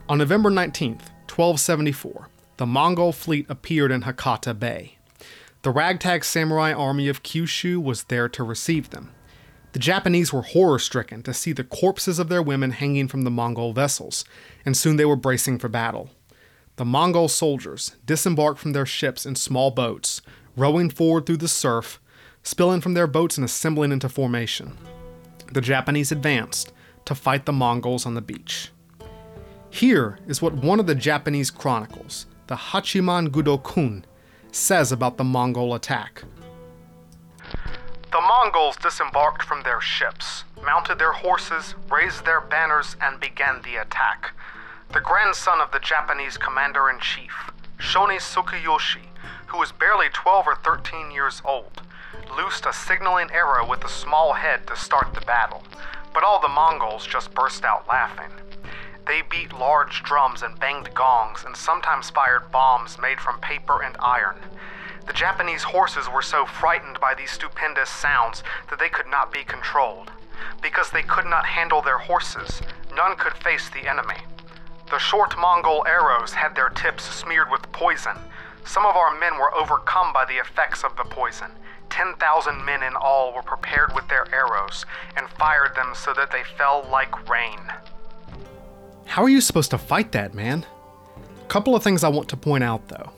[0.07, 4.97] On November 19th, 1274, the Mongol fleet appeared in Hakata Bay.
[5.63, 9.11] The ragtag samurai army of Kyushu was there to receive them.
[9.71, 13.31] The Japanese were horror stricken to see the corpses of their women hanging from the
[13.31, 14.23] Mongol vessels,
[14.65, 16.11] and soon they were bracing for battle.
[16.77, 20.21] The Mongol soldiers disembarked from their ships in small boats,
[20.57, 22.01] rowing forward through the surf,
[22.43, 24.77] spilling from their boats and assembling into formation.
[25.53, 26.73] The Japanese advanced
[27.05, 28.71] to fight the Mongols on the beach.
[29.69, 34.03] Here is what one of the Japanese chronicles, the Hachiman Gudokun,
[34.51, 36.23] says about the Mongol attack.
[38.11, 43.77] The Mongols disembarked from their ships, mounted their horses, raised their banners, and began the
[43.77, 44.33] attack.
[44.93, 49.07] The grandson of the Japanese commander in chief, Shoni Tsukuyoshi,
[49.47, 51.81] who was barely 12 or 13 years old,
[52.35, 55.63] loosed a signaling arrow with a small head to start the battle,
[56.13, 58.31] but all the Mongols just burst out laughing.
[59.05, 63.95] They beat large drums and banged gongs and sometimes fired bombs made from paper and
[63.99, 64.37] iron.
[65.07, 69.43] The Japanese horses were so frightened by these stupendous sounds that they could not be
[69.43, 70.11] controlled.
[70.61, 72.61] Because they could not handle their horses,
[72.95, 74.17] none could face the enemy.
[74.91, 78.17] The short Mongol arrows had their tips smeared with poison.
[78.65, 81.51] Some of our men were overcome by the effects of the poison.
[81.89, 84.85] 10,000 men in all were prepared with their arrows
[85.17, 87.59] and fired them so that they fell like rain.
[89.05, 90.65] How are you supposed to fight that, man?
[91.41, 93.11] A couple of things I want to point out though.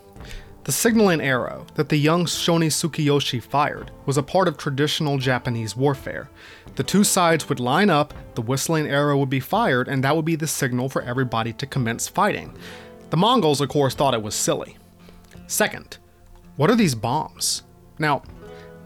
[0.65, 5.76] The signaling arrow that the young Shoni Tsukuyoshi fired was a part of traditional Japanese
[5.76, 6.30] warfare.
[6.78, 10.25] The two sides would line up, the whistling arrow would be fired, and that would
[10.25, 12.55] be the signal for everybody to commence fighting.
[13.09, 14.78] The Mongols, of course, thought it was silly.
[15.47, 15.97] Second,
[16.55, 17.63] what are these bombs?
[17.97, 18.21] Now,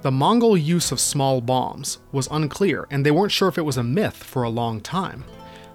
[0.03, 3.75] the Mongol use of small bombs was unclear, and they weren't sure if it was
[3.75, 5.25] a myth for a long time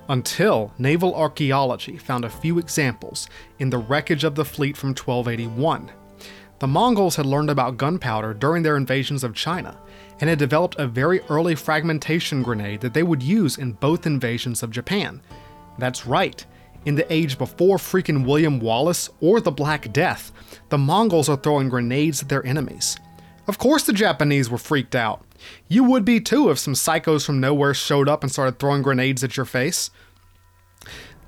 [0.08, 5.90] until naval archaeology found a few examples in the wreckage of the fleet from 1281.
[6.60, 9.76] The Mongols had learned about gunpowder during their invasions of China
[10.20, 14.62] and had developed a very early fragmentation grenade that they would use in both invasions
[14.62, 15.20] of Japan.
[15.78, 16.44] That's right,
[16.86, 20.32] in the age before freaking William Wallace or the Black Death,
[20.68, 22.96] the Mongols are throwing grenades at their enemies.
[23.48, 25.24] Of course, the Japanese were freaked out.
[25.68, 29.22] You would be too if some psychos from nowhere showed up and started throwing grenades
[29.22, 29.90] at your face.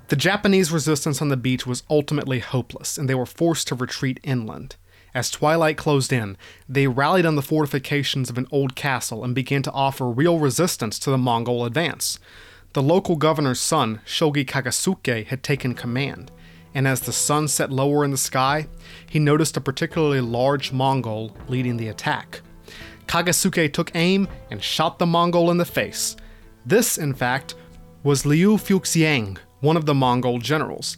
[0.07, 4.19] The Japanese resistance on the beach was ultimately hopeless, and they were forced to retreat
[4.23, 4.75] inland.
[5.13, 6.37] As twilight closed in,
[6.67, 10.99] they rallied on the fortifications of an old castle and began to offer real resistance
[10.99, 12.19] to the Mongol advance.
[12.73, 16.31] The local governor's son, Shoni Kagesuke, had taken command,
[16.75, 18.67] and as the sun set lower in the sky,
[19.09, 22.41] he noticed a particularly large Mongol leading the attack.
[23.07, 26.15] Kagesuke took aim and shot the Mongol in the face.
[26.67, 27.55] This, in fact,
[28.03, 30.97] was Liu Fuxiang, one of the Mongol generals.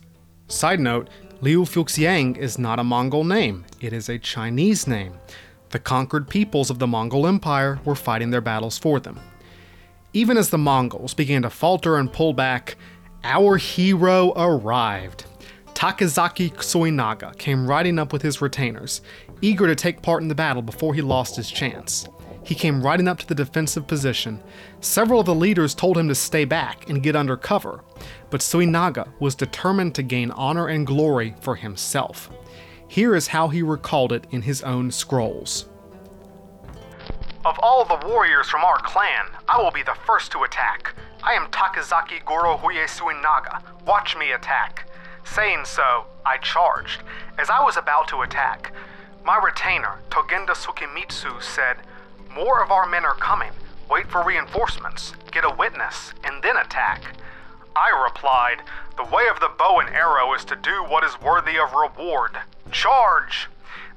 [0.50, 1.08] Side note,
[1.44, 5.14] Liu Fuxiang is not a Mongol name, it is a Chinese name.
[5.72, 9.20] The conquered peoples of the Mongol Empire were fighting their battles for them.
[10.14, 12.76] Even as the Mongols began to falter and pull back,
[13.24, 15.26] our hero arrived.
[15.74, 19.02] Takezaki Suenaga came riding up with his retainers,
[19.42, 22.08] eager to take part in the battle before he lost his chance.
[22.44, 24.44] He came riding up to the defensive position.
[24.80, 27.84] Several of the leaders told him to stay back and get under cover,
[28.32, 32.32] but Suenaga was determined to gain honor and glory for himself.
[32.88, 35.68] Here is how he recalled it in his own scrolls.
[37.46, 40.96] Of all the warriors from our clan, I will be the first to attack.
[41.24, 43.62] I am Takezaki Gorohuye Suenaga.
[43.86, 44.90] Watch me attack.
[45.24, 47.02] Saying so, I charged.
[47.38, 48.74] As I was about to attack,
[49.24, 51.78] my retainer, Togenda Sukemitsu, said,
[52.34, 53.52] More of our men are coming.
[53.90, 57.16] Wait for reinforcements, get a witness, and then attack.
[57.76, 58.64] I replied,
[58.98, 62.38] The way of the bow and arrow is to do what is worthy of reward.
[62.72, 63.48] Charge!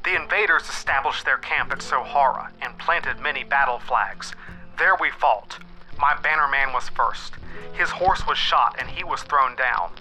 [0.05, 4.35] The invaders established their camp at Sohara and planted many battle flags.
[4.79, 5.59] There we fought.
[5.99, 7.35] My bannerman was first.
[7.73, 9.93] His horse was shot and he was thrown down.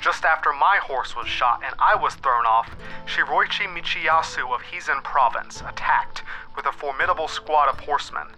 [0.00, 2.70] Just after my horse was shot and I was thrown off,
[3.06, 6.22] Shiraishi Michiyasu of Hizen Province attacked
[6.54, 8.28] with a formidable squad of horsemen.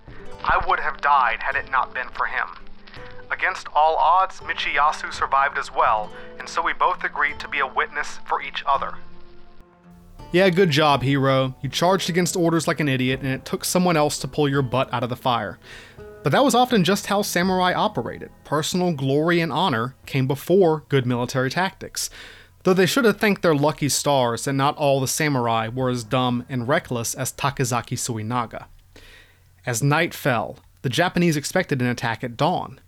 [0.45, 2.47] I would have died had it not been for him.
[3.31, 7.67] Against all odds, Michiyasu survived as well, and so we both agreed to be a
[7.67, 8.95] witness for each other.
[10.33, 11.55] Yeah, good job, hero.
[11.63, 14.63] You charged against orders like an idiot, and it took someone else to pull your
[14.63, 15.59] butt out of the fire.
[16.23, 18.31] But that was often just how samurai operated.
[18.45, 22.11] Personal glory and honor came before good military tactics.
[22.65, 26.05] Though they should have thanked their lucky stars that not all the samurai were as
[26.05, 28.67] dumb and reckless as Takezaki Suenaga.
[29.65, 32.81] As night fell, the Japanese expected an attack at dawn,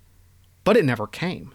[0.65, 1.53] but it never came.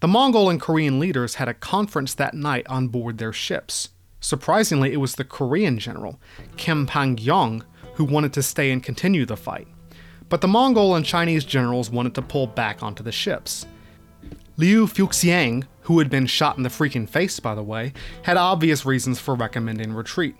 [0.00, 3.90] The Mongol and Korean leaders had a conference that night on board their ships.
[4.20, 6.20] Surprisingly, it was the Korean general,
[6.56, 9.68] Kim Pang-yong, who wanted to stay and continue the fight.
[10.28, 13.66] But the Mongol and Chinese generals wanted to pull back onto the ships.
[14.56, 17.92] Liu Fuxiang, who had been shot in the freaking face, by the way,
[18.22, 20.36] had obvious reasons for recommending retreat.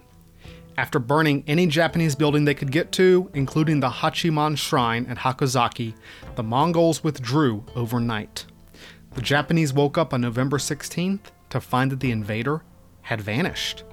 [0.76, 5.94] After burning any Japanese building they could get to, including the Hachiman Shrine at Hakozaki,
[6.34, 8.44] the Mongols withdrew overnight.
[9.14, 12.64] The Japanese woke up on November 16th to find that the invader
[13.02, 13.84] had vanished.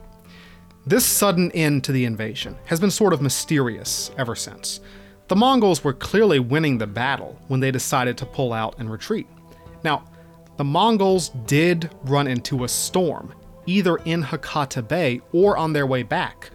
[0.88, 4.79] This sudden end to the invasion has been sort of mysterious ever since.
[5.27, 9.27] The Mongols were clearly winning the battle when they decided to pull out and retreat.
[9.84, 10.05] Now,
[10.57, 13.36] the Mongols did run into a storm,
[13.67, 16.49] either in Hakata Bay or on their way back.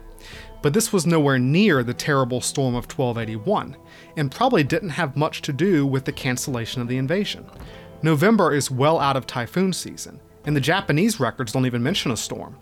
[0.63, 3.77] But this was nowhere near the terrible storm of 1281,
[4.17, 7.47] and probably didn't have much to do with the cancellation of the invasion.
[8.03, 12.17] November is well out of typhoon season, and the Japanese records don't even mention a
[12.17, 12.57] storm.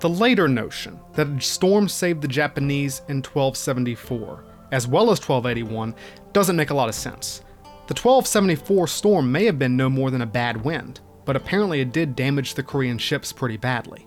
[0.00, 5.94] The later notion that a storm saved the Japanese in 1274, as well as 1281,
[6.32, 7.42] doesn't make a lot of sense.
[7.86, 11.92] The 1274 storm may have been no more than a bad wind, but apparently it
[11.92, 14.06] did damage the Korean ships pretty badly.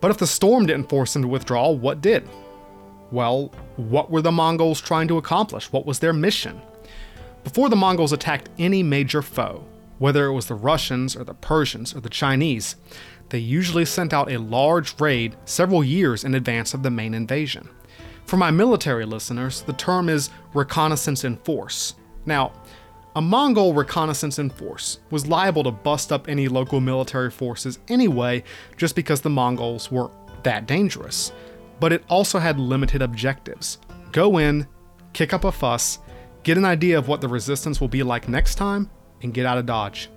[0.00, 2.28] But if the storm didn't force them to withdraw, what did?
[3.10, 5.72] Well, what were the Mongols trying to accomplish?
[5.72, 6.60] What was their mission?
[7.44, 9.64] Before the Mongols attacked any major foe,
[9.98, 12.76] whether it was the Russians or the Persians or the Chinese,
[13.28, 17.68] they usually sent out a large raid several years in advance of the main invasion.
[18.24, 21.94] For my military listeners, the term is reconnaissance in force.
[22.24, 22.52] Now,
[23.16, 28.44] a Mongol reconnaissance in force was liable to bust up any local military forces anyway,
[28.76, 30.10] just because the Mongols were
[30.42, 31.32] that dangerous.
[31.80, 33.78] But it also had limited objectives
[34.12, 34.66] go in,
[35.14, 35.98] kick up a fuss,
[36.42, 38.90] get an idea of what the resistance will be like next time,
[39.22, 40.10] and get out of Dodge.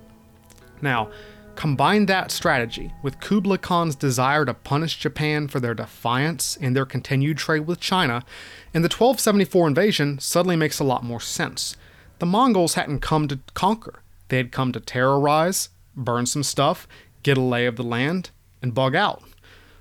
[0.81, 1.09] Now,
[1.55, 6.85] combine that strategy with Kublai Khan's desire to punish Japan for their defiance and their
[6.85, 8.25] continued trade with China,
[8.73, 11.77] and the 1274 invasion suddenly makes a lot more sense.
[12.19, 16.87] The Mongols hadn't come to conquer, they had come to terrorize, burn some stuff,
[17.23, 18.29] get a lay of the land,
[18.61, 19.23] and bug out.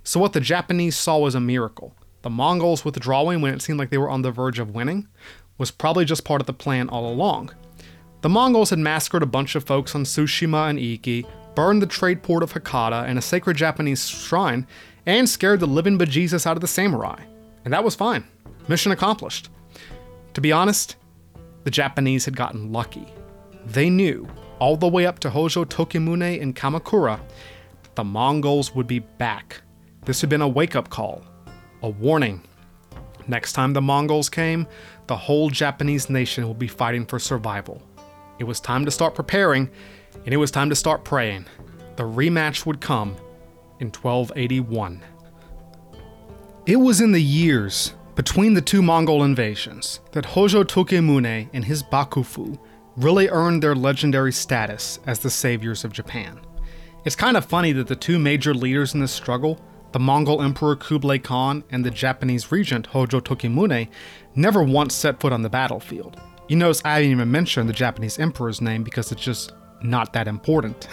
[0.05, 1.95] So, what the Japanese saw was a miracle.
[2.22, 5.09] The Mongols withdrawing when it seemed like they were on the verge of winning
[5.59, 7.51] was probably just part of the plan all along.
[8.20, 12.22] The Mongols had massacred a bunch of folks on Tsushima and Iki, burned the trade
[12.22, 14.66] port of Hakata and a sacred Japanese shrine,
[15.07, 17.20] and scared the living bejesus out of the samurai.
[17.64, 18.24] And that was fine.
[18.68, 19.49] Mission accomplished.
[20.34, 20.97] To be honest,
[21.64, 23.06] the Japanese had gotten lucky.
[23.66, 24.28] They knew,
[24.59, 27.20] all the way up to Hojo Tokimune in Kamakura,
[27.94, 29.62] the Mongols would be back.
[30.04, 31.22] This had been a wake up call,
[31.82, 32.42] a warning.
[33.26, 34.66] Next time the Mongols came,
[35.06, 37.82] the whole Japanese nation would be fighting for survival.
[38.38, 39.68] It was time to start preparing,
[40.24, 41.46] and it was time to start praying.
[41.96, 43.16] The rematch would come
[43.80, 45.02] in 1281.
[46.66, 51.84] It was in the years between the two Mongol invasions that Hojo Tokimune and his
[51.84, 52.58] Bakufu
[52.96, 56.40] really earned their legendary status as the saviors of Japan.
[57.04, 59.60] It's kind of funny that the two major leaders in this struggle,
[59.92, 63.88] the Mongol Emperor Kublai Khan and the Japanese regent Hojo Tokimune,
[64.34, 66.20] never once set foot on the battlefield.
[66.48, 70.26] You notice I didn't even mention the Japanese emperor's name because it's just not that
[70.26, 70.88] important.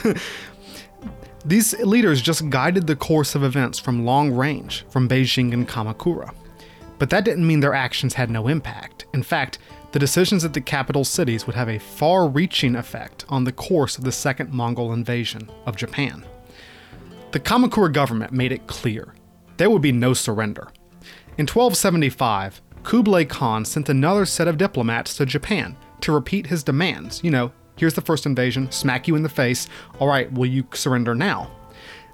[1.44, 6.32] These leaders just guided the course of events from long range, from Beijing and Kamakura.
[6.98, 9.06] But that didn't mean their actions had no impact.
[9.14, 9.60] In fact,
[9.92, 13.98] the decisions at the capital cities would have a far reaching effect on the course
[13.98, 16.26] of the Second Mongol invasion of Japan.
[17.32, 19.14] The Kamakura government made it clear
[19.58, 20.68] there would be no surrender.
[21.38, 27.24] In 1275, Kublai Khan sent another set of diplomats to Japan to repeat his demands.
[27.24, 29.68] You know, here's the first invasion, smack you in the face.
[30.00, 31.50] All right, will you surrender now?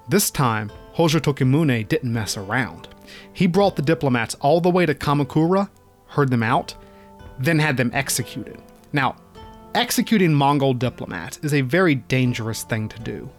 [0.08, 2.88] This time, Hojo Tokimune didn't mess around.
[3.34, 5.70] He brought the diplomats all the way to Kamakura,
[6.08, 6.76] heard them out,
[7.40, 8.62] then had them executed.
[8.94, 9.16] Now,
[9.74, 13.30] executing Mongol diplomats is a very dangerous thing to do.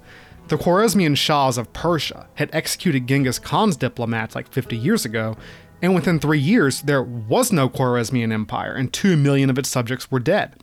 [0.48, 5.36] The Khwarezmian Shahs of Persia had executed Genghis Khan's diplomats like 50 years ago,
[5.80, 10.10] and within three years, there was no Khwarezmian Empire, and two million of its subjects
[10.10, 10.54] were dead.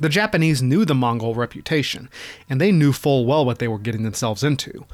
[0.00, 2.08] The Japanese knew the Mongol reputation,
[2.48, 4.86] and they knew full well what they were getting themselves into.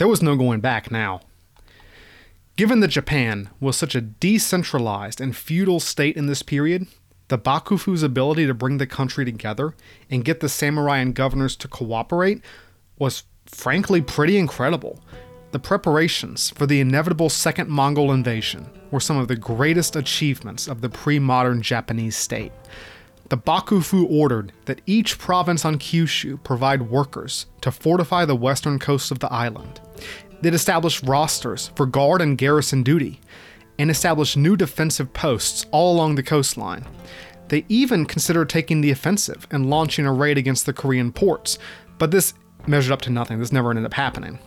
[0.00, 1.20] There was no going back now.
[2.56, 6.86] Given that Japan was such a decentralized and feudal state in this period,
[7.28, 9.74] the Bakufu's ability to bring the country together
[10.08, 12.40] and get the samurai and governors to cooperate
[12.98, 15.04] was frankly pretty incredible.
[15.50, 20.80] The preparations for the inevitable second Mongol invasion were some of the greatest achievements of
[20.80, 22.52] the pre modern Japanese state.
[23.30, 29.12] The Bakufu ordered that each province on Kyushu provide workers to fortify the western coast
[29.12, 29.80] of the island.
[30.42, 33.20] They'd established rosters for guard and garrison duty,
[33.78, 36.84] and established new defensive posts all along the coastline.
[37.48, 41.58] They even considered taking the offensive and launching a raid against the Korean ports,
[41.98, 42.34] but this
[42.66, 43.38] measured up to nothing.
[43.38, 44.40] This never ended up happening.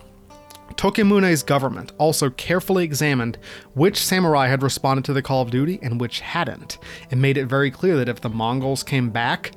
[0.76, 3.38] Tokimune's government also carefully examined
[3.74, 6.78] which samurai had responded to the call of duty and which hadn't,
[7.10, 9.52] and made it very clear that if the Mongols came back,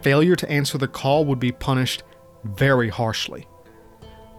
[0.00, 2.02] failure to answer the call would be punished
[2.44, 3.46] very harshly.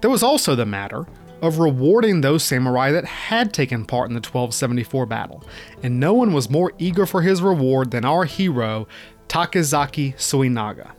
[0.01, 1.05] There was also the matter
[1.41, 5.43] of rewarding those samurai that had taken part in the 1274 battle,
[5.81, 8.87] and no one was more eager for his reward than our hero,
[9.27, 10.93] Takezaki Suenaga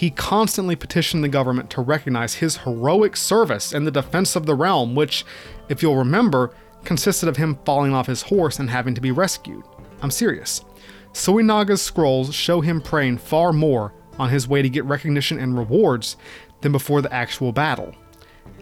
[0.00, 4.54] he constantly petitioned the government to recognize his heroic service in the defense of the
[4.54, 5.26] realm, which,
[5.68, 9.62] if you'll remember, consisted of him falling off his horse and having to be rescued.
[10.00, 10.64] I'm serious.
[11.12, 16.16] Suenaga's scrolls show him praying far more on his way to get recognition and rewards
[16.62, 17.94] than before the actual battle.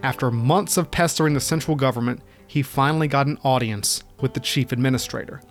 [0.03, 4.73] After months of pestering the central government, he finally got an audience with the chief
[4.73, 5.41] administrator.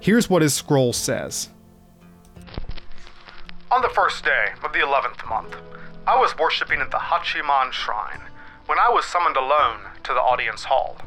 [0.00, 1.48] Here's what his scroll says
[3.72, 5.56] on the first day of the eleventh month,
[6.06, 8.20] I was worshipping at the Hachiman Shrine
[8.66, 10.98] when I was summoned alone to the audience hall.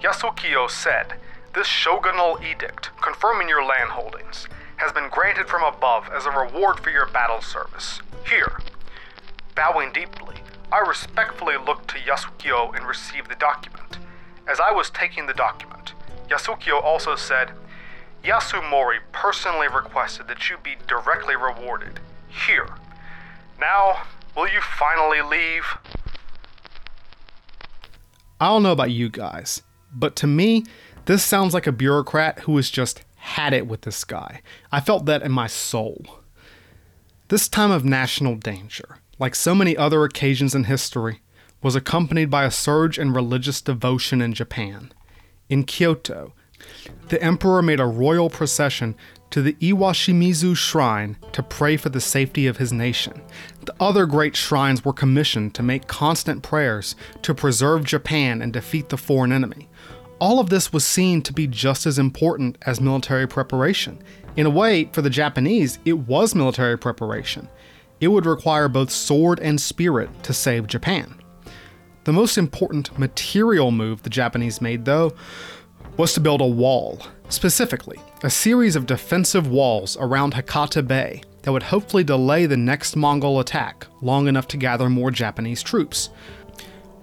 [0.00, 1.14] Yasukyo said,
[1.54, 4.46] This shogunal edict confirming your land holdings
[4.76, 8.00] has been granted from above as a reward for your battle service.
[8.28, 8.60] Here.
[9.56, 10.36] Bowing deeply,
[10.70, 13.98] I respectfully looked to Yasukyo and received the document.
[14.46, 15.94] As I was taking the document,
[16.30, 17.50] Yasukyo also said,
[18.24, 22.00] Yasumori personally requested that you be directly rewarded.
[22.46, 22.68] Here.
[23.60, 24.02] Now,
[24.34, 25.64] will you finally leave?
[28.40, 29.62] I don't know about you guys,
[29.92, 30.64] but to me,
[31.04, 34.40] this sounds like a bureaucrat who has just had it with this guy.
[34.72, 36.04] I felt that in my soul.
[37.28, 41.20] This time of national danger, like so many other occasions in history,
[41.62, 44.92] was accompanied by a surge in religious devotion in Japan.
[45.48, 46.32] In Kyoto,
[47.08, 48.94] the emperor made a royal procession
[49.30, 53.20] to the Iwashimizu shrine to pray for the safety of his nation.
[53.64, 58.90] The other great shrines were commissioned to make constant prayers to preserve Japan and defeat
[58.90, 59.68] the foreign enemy.
[60.20, 64.02] All of this was seen to be just as important as military preparation.
[64.36, 67.48] In a way, for the Japanese, it was military preparation.
[68.00, 71.20] It would require both sword and spirit to save Japan.
[72.04, 75.12] The most important material move the Japanese made, though,
[75.96, 81.52] was to build a wall, specifically, a series of defensive walls around Hakata Bay that
[81.52, 86.08] would hopefully delay the next Mongol attack long enough to gather more Japanese troops.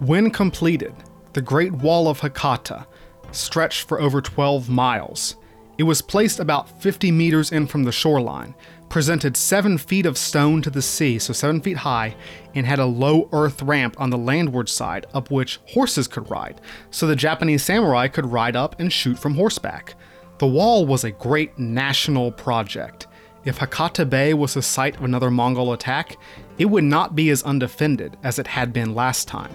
[0.00, 0.94] When completed,
[1.32, 2.86] the Great Wall of Hakata
[3.30, 5.36] stretched for over 12 miles.
[5.78, 8.54] It was placed about 50 meters in from the shoreline,
[8.92, 12.14] presented 7 feet of stone to the sea, so 7 feet high,
[12.54, 16.60] and had a low earth ramp on the landward side up which horses could ride,
[16.90, 19.94] so the Japanese samurai could ride up and shoot from horseback.
[20.36, 23.06] The wall was a great national project.
[23.46, 26.18] If Hakata Bay was the site of another Mongol attack,
[26.58, 29.54] it would not be as undefended as it had been last time.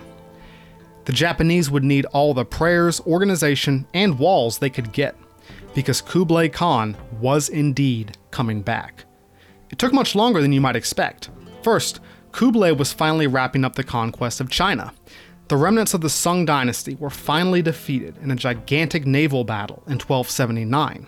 [1.05, 5.15] The Japanese would need all the prayers, organization, and walls they could get,
[5.75, 9.03] because Kublai Khan was indeed coming back.
[9.77, 11.29] It took much longer than you might expect.
[11.61, 11.99] First,
[12.31, 14.91] Kublai was finally wrapping up the conquest of China.
[15.49, 19.99] The remnants of the Sung dynasty were finally defeated in a gigantic naval battle in
[19.99, 21.05] 1279,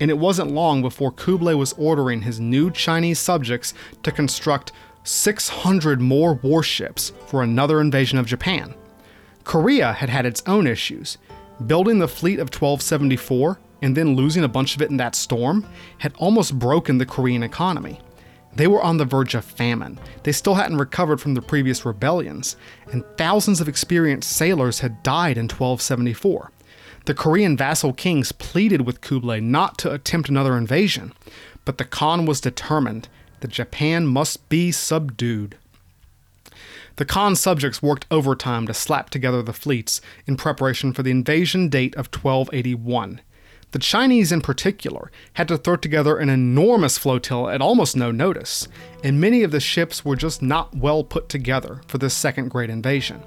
[0.00, 4.72] and it wasn't long before Kublai was ordering his new Chinese subjects to construct
[5.04, 8.74] 600 more warships for another invasion of Japan.
[9.44, 11.16] Korea had had its own issues.
[11.64, 15.66] Building the fleet of 1274 and then losing a bunch of it in that storm
[15.98, 18.00] had almost broken the Korean economy.
[18.56, 19.98] They were on the verge of famine.
[20.24, 22.56] They still hadn't recovered from the previous rebellions,
[22.90, 26.50] and thousands of experienced sailors had died in 1274.
[27.06, 31.12] The Korean vassal kings pleaded with Kublai not to attempt another invasion,
[31.64, 33.08] but the Khan was determined
[33.38, 35.56] that Japan must be subdued.
[36.96, 41.70] the Khan's subjects worked overtime to slap together the fleets in preparation for the invasion
[41.70, 43.22] date of 1281.
[43.72, 48.66] The Chinese, in particular, had to throw together an enormous flotilla at almost no notice,
[49.04, 52.68] and many of the ships were just not well put together for this second great
[52.68, 53.22] invasion.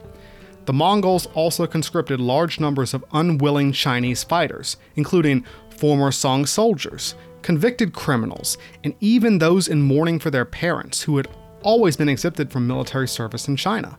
[0.66, 7.94] The Mongols also conscripted large numbers of unwilling Chinese fighters, including former Song soldiers, convicted
[7.94, 11.28] criminals, and even those in mourning for their parents who had
[11.62, 13.98] always been exempted from military service in China.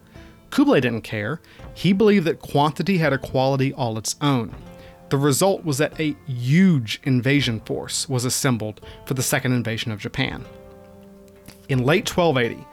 [0.51, 1.41] Kublai didn't care.
[1.75, 4.55] He believed that quantity had a quality all its own.
[5.11, 10.01] The result was that a huge invasion force was assembled for the second invasion of
[10.01, 10.45] Japan.
[11.69, 12.67] In late 1280,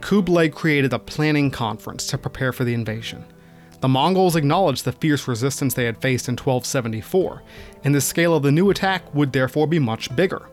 [0.00, 3.24] Kublai created a planning conference to prepare for the invasion.
[3.80, 7.42] The Mongols acknowledged the fierce resistance they had faced in 1274,
[7.84, 10.48] and the scale of the new attack would therefore be much bigger.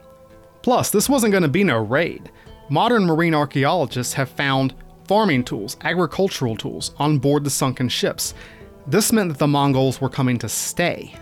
[0.61, 2.31] Plus, this wasn't going to be no raid.
[2.69, 4.73] Modern marine archaeologists have found
[5.07, 8.33] farming tools, agricultural tools on board the sunken ships.
[8.85, 11.15] This meant that the Mongols were coming to stay.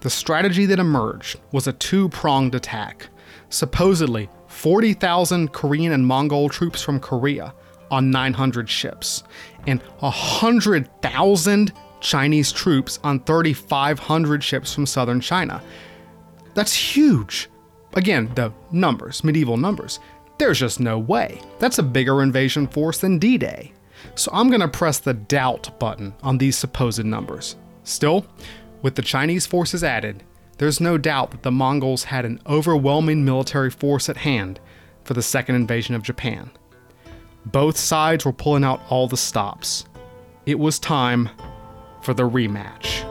[0.00, 3.08] The strategy that emerged was a two pronged attack.
[3.48, 7.54] Supposedly, 40,000 Korean and Mongol troops from Korea
[7.90, 9.22] on 900 ships,
[9.66, 15.62] and 100,000 Chinese troops on 3,500 ships from southern China.
[16.54, 17.48] That's huge.
[17.94, 20.00] Again, the numbers, medieval numbers.
[20.38, 21.40] There's just no way.
[21.58, 23.72] That's a bigger invasion force than D Day.
[24.14, 27.56] So I'm going to press the doubt button on these supposed numbers.
[27.84, 28.26] Still,
[28.82, 30.22] with the Chinese forces added,
[30.58, 34.58] there's no doubt that the Mongols had an overwhelming military force at hand
[35.04, 36.50] for the second invasion of Japan.
[37.44, 39.84] Both sides were pulling out all the stops.
[40.46, 41.28] It was time
[42.02, 43.04] for the rematch.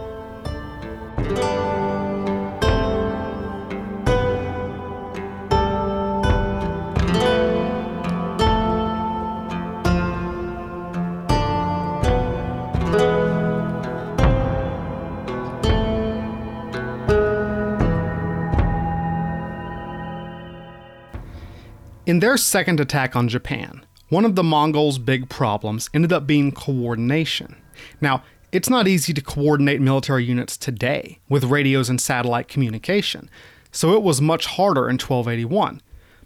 [22.06, 26.52] In their second attack on Japan, one of the Mongols' big problems ended up being
[26.52, 27.56] coordination.
[28.00, 33.28] Now, it's not easy to coordinate military units today with radios and satellite communication,
[33.72, 35.82] so it was much harder in 1281.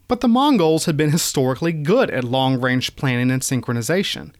[0.09, 4.33] But the Mongols had been historically good at long range planning and synchronization.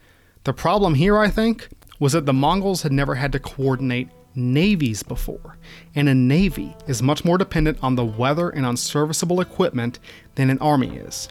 [0.44, 1.70] The problem here, I think,
[2.00, 5.58] was that the Mongols had never had to coordinate navies before,
[5.96, 10.00] and a navy is much more dependent on the weather and on serviceable equipment
[10.36, 11.30] than an army is.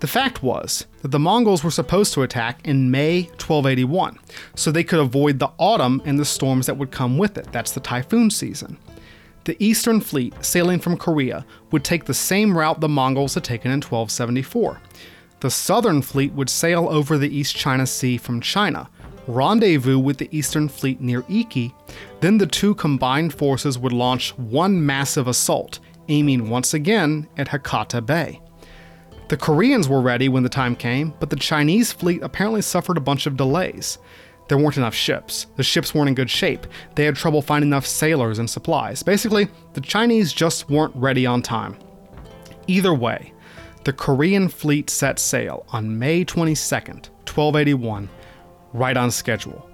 [0.00, 4.18] The fact was that the Mongols were supposed to attack in May 1281,
[4.54, 7.52] so they could avoid the autumn and the storms that would come with it.
[7.52, 8.78] That's the typhoon season.
[9.44, 13.70] The Eastern Fleet, sailing from Korea, would take the same route the Mongols had taken
[13.70, 14.80] in 1274.
[15.40, 18.88] The Southern Fleet would sail over the East China Sea from China,
[19.26, 21.74] rendezvous with the Eastern Fleet near Iki,
[22.20, 28.04] then the two combined forces would launch one massive assault, aiming once again at Hakata
[28.04, 28.40] Bay.
[29.28, 33.00] The Koreans were ready when the time came, but the Chinese fleet apparently suffered a
[33.00, 33.98] bunch of delays.
[34.48, 35.46] There weren't enough ships.
[35.54, 36.66] The ships weren't in good shape.
[36.96, 39.04] They had trouble finding enough sailors and supplies.
[39.04, 41.76] Basically, the Chinese just weren't ready on time.
[42.66, 43.32] Either way,
[43.84, 48.08] the Korean fleet set sail on May 22nd, 1281,
[48.72, 49.68] right on schedule.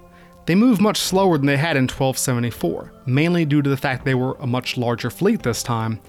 [0.47, 4.15] They moved much slower than they had in 1274, mainly due to the fact they
[4.15, 6.01] were a much larger fleet this time.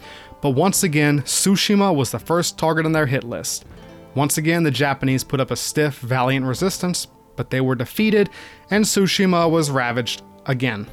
[0.41, 3.65] But once again, Tsushima was the first target on their hit list.
[4.13, 8.29] Once again, the Japanese put up a stiff, valiant resistance, but they were defeated,
[8.69, 10.87] and Tsushima was ravaged again.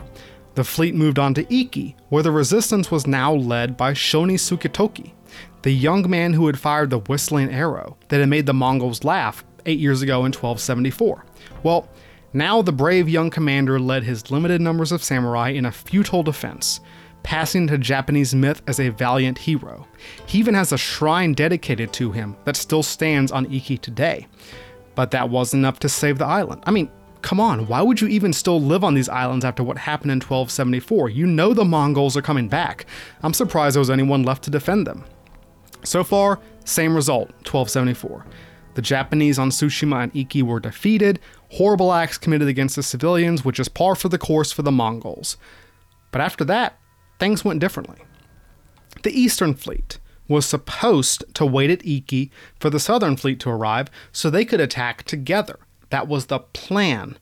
[0.55, 5.13] The fleet moved on to Iki, where the resistance was now led by Shoni Suketoki,
[5.63, 9.45] the young man who had fired the whistling arrow that had made the Mongols laugh
[9.67, 11.25] eight years ago in 1274.
[11.65, 11.89] Well,
[12.33, 16.81] now the brave young commander led his limited numbers of samurai in a futile defense,
[17.23, 19.89] passing to Japanese myth as a valiant hero.
[20.27, 24.29] He even has a shrine dedicated to him that still stands on Iki today.
[24.95, 26.63] But that wasn't enough to save the island.
[26.67, 26.91] I mean,
[27.23, 30.17] come on, why would you even still live on these islands after what happened in
[30.17, 31.09] 1274?
[31.09, 32.85] You know the Mongols are coming back.
[33.23, 35.05] I'm surprised there was anyone left to defend them.
[35.83, 38.27] So far, same result 1274.
[38.75, 41.21] The Japanese on Tsushima and Iki were defeated,
[41.55, 45.37] horrible acts committed against the civilians, which is par for the course for the Mongols.
[46.11, 46.79] But after that,
[47.19, 47.99] things went differently.
[49.03, 49.99] The Eastern Fleet
[50.29, 54.61] was supposed to wait at Iki for the Southern Fleet to arrive so they could
[54.61, 55.59] attack together.
[55.91, 57.19] That was the plan.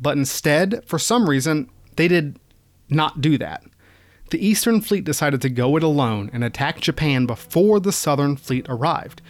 [0.00, 2.38] But instead, for some reason, they did
[2.88, 3.64] not do that.
[4.30, 8.66] The Eastern Fleet decided to go it alone and attack Japan before the Southern Fleet
[8.68, 9.22] arrived.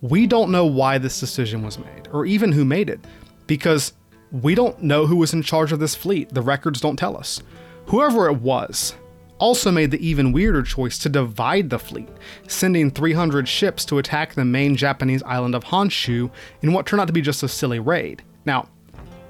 [0.00, 3.00] We don't know why this decision was made, or even who made it,
[3.46, 3.92] because
[4.32, 7.42] We don't know who was in charge of this fleet, the records don't tell us.
[7.86, 8.94] Whoever it was
[9.38, 12.08] also made the even weirder choice to divide the fleet,
[12.48, 16.30] sending 300 ships to attack the main Japanese island of Honshu
[16.62, 18.22] in what turned out to be just a silly raid.
[18.44, 18.68] Now,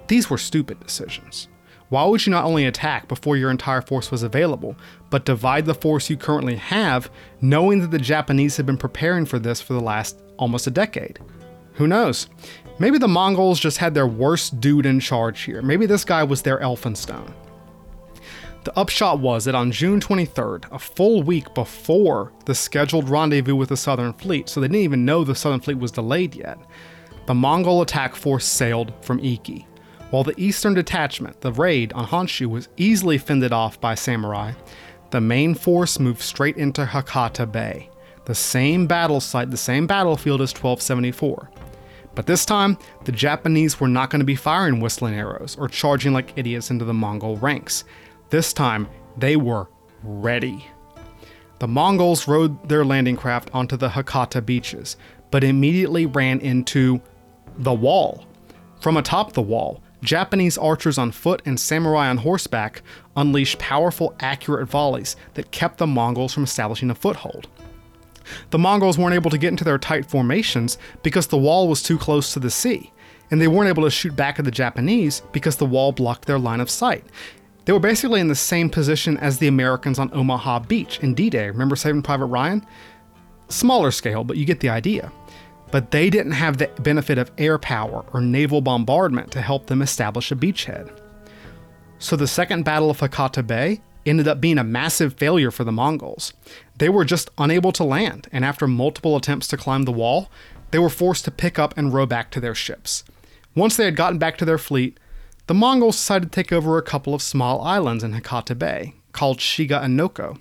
[0.07, 1.49] these were stupid decisions.
[1.89, 4.77] Why would you not only attack before your entire force was available,
[5.11, 9.39] but divide the force you currently have, knowing that the Japanese had been preparing for
[9.39, 11.21] this for the last almost a decade?
[11.75, 12.29] Who knows?
[12.79, 15.63] Maybe the Mongols just had their worst dude in charge here.
[15.63, 17.33] Maybe this guy was their Elphinstone.
[18.65, 23.71] The upshot was that on June 23rd, a full week before the scheduled rendezvous with
[23.71, 26.59] the Southern Fleet, so they didn't even know the Southern Fleet was delayed yet,
[27.27, 29.67] the Mongol attack force sailed from Iki.
[30.11, 34.53] While the eastern detachment, the raid on Honshu, was easily fended off by samurai,
[35.11, 37.89] the main force moved straight into Hakata Bay,
[38.25, 41.51] the same battle site, the same battlefield as 1274.
[42.17, 46.13] But this time, the Japanese were not going to be firing whistling arrows or charging
[46.15, 47.85] like idiots into the Mongol ranks.
[48.31, 48.89] This time,
[49.19, 49.69] they were
[50.03, 50.67] ready.
[51.59, 54.97] The Mongols rode their landing craft onto the Hakata beaches,
[55.31, 57.01] but immediately ran into
[57.59, 58.27] the wall.
[58.81, 62.83] From atop the wall, Japanese archers on foot and samurai on horseback
[63.17, 67.49] unleashed powerful, accurate volleys that kept the Mongols from establishing a foothold.
[68.51, 71.99] The Mongols weren't able to get into their tight formations because the wall was too
[71.99, 72.93] close to the sea,
[73.31, 76.39] and they weren't able to shoot back at the Japanese because the wall blocked their
[76.39, 77.05] line of sight.
[77.65, 81.29] They were basically in the same position as the Americans on Omaha Beach in D
[81.29, 81.49] Day.
[81.51, 82.65] Remember Saving Private Ryan?
[83.49, 85.11] Smaller scale, but you get the idea.
[85.73, 89.83] But they didn't have the benefit of air power or naval bombardment to help them
[89.83, 90.97] establish a beachhead.
[91.99, 95.73] So the Second Battle of Hakata Bay ended up being a massive failure for the
[95.73, 96.33] Mongols.
[96.79, 100.31] They were just unable to land, and after multiple attempts to climb the wall,
[100.71, 103.05] they were forced to pick up and row back to their ships.
[103.55, 104.99] Once they had gotten back to their fleet,
[105.47, 109.39] the Mongols decided to take over a couple of small islands in Hakata Bay, called
[109.39, 110.39] Shiga and Noko,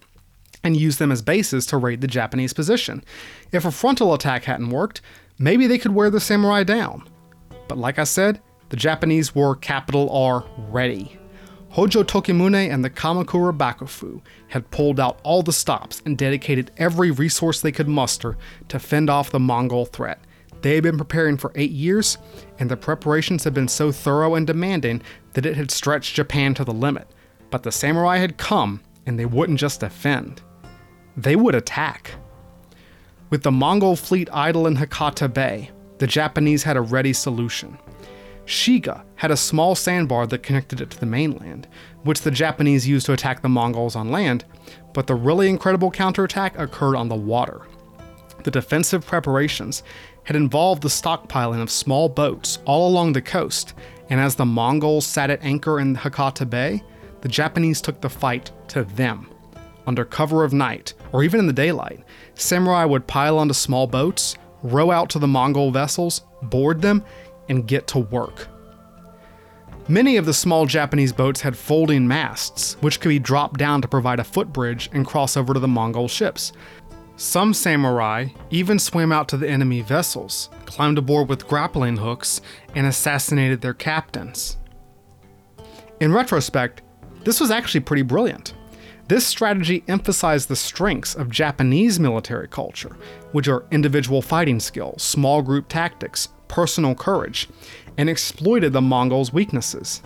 [0.64, 3.04] and use them as bases to raid the Japanese position.
[3.52, 5.02] If a frontal attack hadn't worked,
[5.38, 7.08] maybe they could wear the samurai down.
[7.68, 11.18] But like I said, the Japanese were capital R ready.
[11.76, 17.12] Hojo Tokimune and the Kamakura Bakufu had pulled out all the stops and dedicated every
[17.12, 18.38] resource they could muster
[18.70, 20.22] to fend off the Mongol threat,
[20.62, 22.18] they had been preparing for eight years,
[22.60, 25.02] and the preparations had been so thorough and demanding
[25.34, 27.10] that it had stretched Japan to the limit.
[27.52, 30.42] But the samurai had come, and they wouldn't just defend,
[31.18, 32.12] they would attack.
[33.30, 37.78] With the Mongol fleet idle in Hakata Bay, the Japanese had a ready solution.
[38.46, 41.68] Shiga had a small sandbar that connected it to the mainland,
[42.04, 44.46] which the Japanese used to attack the Mongols on land,
[44.93, 47.62] but the really incredible counterattack occurred on the water.
[48.43, 49.82] The defensive preparations
[50.24, 53.74] had involved the stockpiling of small boats all along the coast,
[54.10, 56.84] and as the Mongols sat at anchor in Hakata Bay,
[57.22, 59.28] the Japanese took the fight to them.
[59.88, 62.04] Under cover of night, or even in the daylight,
[62.36, 67.04] samurai would pile onto small boats, row out to the Mongol vessels, board them,
[67.50, 68.48] and get to work.
[69.88, 73.88] Many of the small Japanese boats had folding masts, which could be dropped down to
[73.88, 76.54] provide a footbridge and cross over to the Mongol ships.
[77.18, 82.41] Some samurai even swam out to the enemy vessels, climbed aboard with grappling hooks,
[82.74, 84.58] and assassinated their captains.
[86.00, 86.82] In retrospect,
[87.24, 88.54] this was actually pretty brilliant.
[89.08, 92.98] This strategy emphasized the strengths of Japanese military culture,
[93.34, 97.50] which are individual fighting skills, small group tactics, personal courage,
[97.98, 100.02] and exploited the Mongols' weaknesses.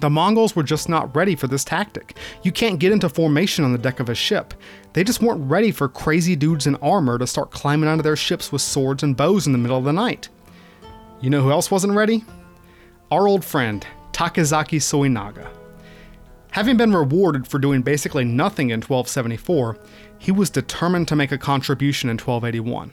[0.00, 2.16] The Mongols were just not ready for this tactic.
[2.42, 4.54] You can't get into formation on the deck of a ship.
[4.92, 8.52] They just weren't ready for crazy dudes in armor to start climbing onto their ships
[8.52, 10.28] with swords and bows in the middle of the night.
[11.20, 12.24] You know who else wasn't ready?
[13.10, 15.48] Our old friend, Takezaki Suenaga.
[16.52, 19.78] Having been rewarded for doing basically nothing in 1274,
[20.18, 22.92] he was determined to make a contribution in 1281.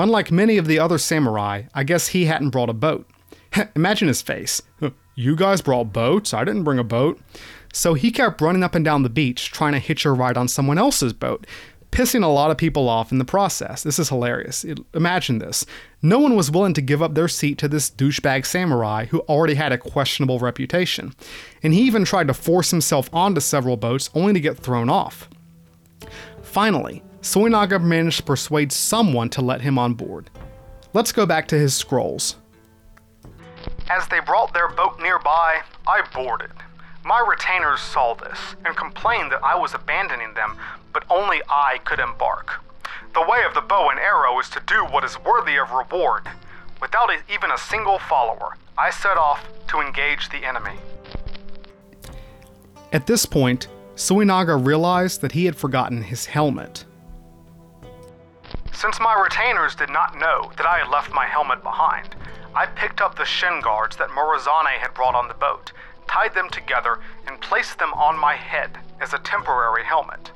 [0.00, 3.06] Unlike many of the other samurai, I guess he hadn't brought a boat.
[3.76, 4.62] Imagine his face.
[5.14, 6.32] You guys brought boats?
[6.32, 7.20] I didn't bring a boat.
[7.74, 10.48] So he kept running up and down the beach trying to hitch a ride on
[10.48, 11.46] someone else's boat,
[11.92, 13.82] pissing a lot of people off in the process.
[13.82, 14.64] This is hilarious.
[14.94, 15.66] Imagine this.
[16.00, 19.54] No one was willing to give up their seat to this douchebag samurai who already
[19.54, 21.14] had a questionable reputation.
[21.62, 25.28] And he even tried to force himself onto several boats only to get thrown off.
[26.40, 30.30] Finally, Suenaga managed to persuade someone to let him on board.
[30.94, 32.36] Let's go back to his scrolls.
[33.90, 36.50] As they brought their boat nearby, I boarded.
[37.04, 40.56] My retainers saw this and complained that I was abandoning them,
[40.92, 42.60] but only I could embark.
[43.14, 46.28] The way of the bow and arrow is to do what is worthy of reward.
[46.80, 50.78] Without even a single follower, I set off to engage the enemy.
[52.92, 56.84] At this point, Suenaga realized that he had forgotten his helmet.
[58.72, 62.14] Since my retainers did not know that I had left my helmet behind,
[62.54, 65.72] I picked up the shin guards that Morizane had brought on the boat,
[66.08, 70.30] tied them together, and placed them on my head as a temporary helmet.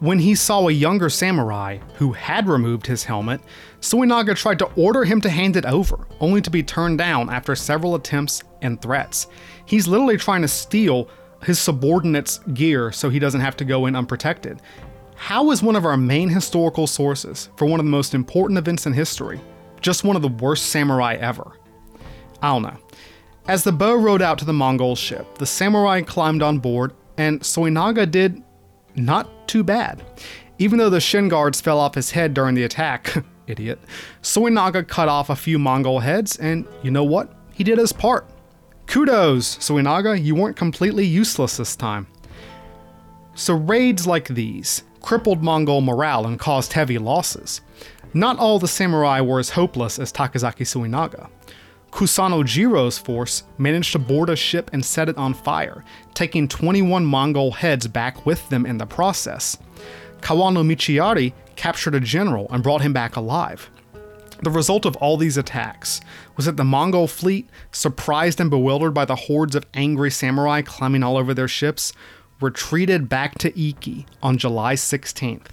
[0.00, 3.40] When he saw a younger samurai who had removed his helmet,
[3.80, 7.54] Suenaga tried to order him to hand it over, only to be turned down after
[7.56, 9.28] several attempts and threats.
[9.64, 11.08] He's literally trying to steal
[11.44, 14.60] his subordinate's gear so he doesn't have to go in unprotected.
[15.16, 18.86] How is one of our main historical sources for one of the most important events
[18.86, 19.40] in history
[19.80, 21.58] just one of the worst samurai ever?
[22.42, 22.76] Know.
[23.48, 27.40] As the bow rowed out to the Mongol ship, the samurai climbed on board, and
[27.40, 28.42] Suenaga did
[28.96, 30.02] not too bad.
[30.58, 33.14] Even though the shin guards fell off his head during the attack,
[33.46, 33.78] idiot,
[34.22, 37.32] Suenaga cut off a few Mongol heads, and you know what?
[37.54, 38.26] He did his part.
[38.86, 42.06] Kudos, Suenaga, you weren't completely useless this time.
[43.34, 47.60] So, raids like these crippled Mongol morale and caused heavy losses.
[48.14, 51.28] Not all the samurai were as hopeless as Takezaki Suenaga.
[51.90, 55.84] Kusano Jiro's force managed to board a ship and set it on fire,
[56.14, 59.58] taking 21 Mongol heads back with them in the process.
[60.22, 63.70] Kawano Michiari captured a general and brought him back alive.
[64.42, 66.00] The result of all these attacks
[66.34, 71.02] was that the Mongol fleet, surprised and bewildered by the hordes of angry samurai climbing
[71.02, 71.92] all over their ships,
[72.44, 75.46] retreated back to Iki on July 16th.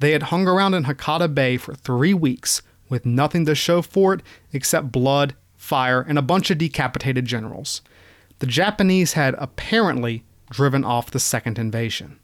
[0.00, 4.14] They had hung around in Hakata Bay for three weeks with nothing to show for
[4.14, 4.22] it
[4.52, 7.82] except blood fire, and a bunch of decapitated generals.
[8.40, 12.18] The Japanese had apparently driven off the second invasion.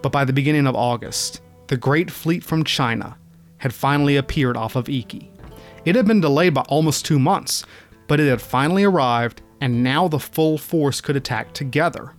[0.00, 3.16] But by the beginning of August, the Great Fleet from China
[3.58, 5.28] had finally appeared off of Iki.
[5.84, 7.64] It had been delayed by almost two months,
[8.06, 12.12] but it had finally arrived, and now the full force could attack together.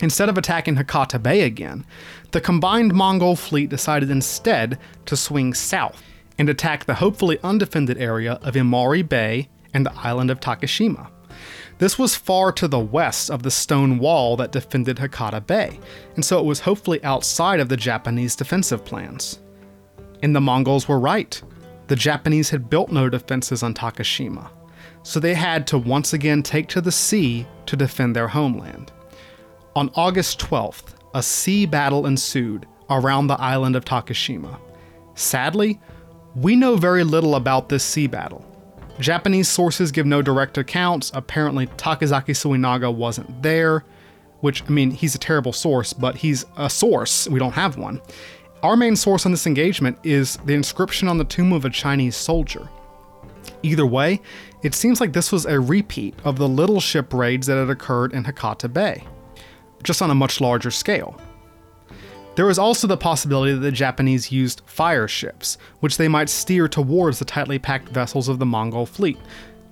[0.00, 1.84] Instead of attacking Hakata Bay again,
[2.30, 6.02] the combined Mongol fleet decided instead to swing south
[6.38, 11.08] and attack the hopefully undefended area of Imari Bay and the island of Takashima.
[11.78, 15.78] This was far to the west of the stone wall that defended Hakata Bay,
[16.14, 19.40] and so it was hopefully outside of the Japanese defensive plans.
[20.22, 21.40] And the Mongols were right.
[21.86, 24.50] The Japanese had built no defenses on Takashima,
[25.02, 28.92] so they had to once again take to the sea to defend their homeland.
[29.78, 34.58] On August 12th, a sea battle ensued around the island of Takashima.
[35.14, 35.78] Sadly,
[36.34, 38.44] we know very little about this sea battle.
[38.98, 41.12] Japanese sources give no direct accounts.
[41.14, 43.84] Apparently, Takezaki Suenaga wasn't there,
[44.40, 47.28] which, I mean, he's a terrible source, but he's a source.
[47.28, 48.00] We don't have one.
[48.64, 52.16] Our main source on this engagement is the inscription on the tomb of a Chinese
[52.16, 52.68] soldier.
[53.62, 54.22] Either way,
[54.64, 58.12] it seems like this was a repeat of the little ship raids that had occurred
[58.12, 59.04] in Hakata Bay,
[59.82, 61.20] just on a much larger scale.
[62.34, 66.68] There was also the possibility that the Japanese used fire ships, which they might steer
[66.68, 69.18] towards the tightly packed vessels of the Mongol fleet.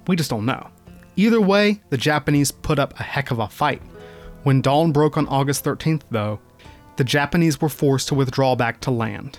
[0.08, 0.68] We just don't know.
[1.14, 3.80] Either way, the Japanese put up a heck of a fight.
[4.42, 6.40] When dawn broke on August 13th, though,
[6.96, 9.38] the Japanese were forced to withdraw back to land.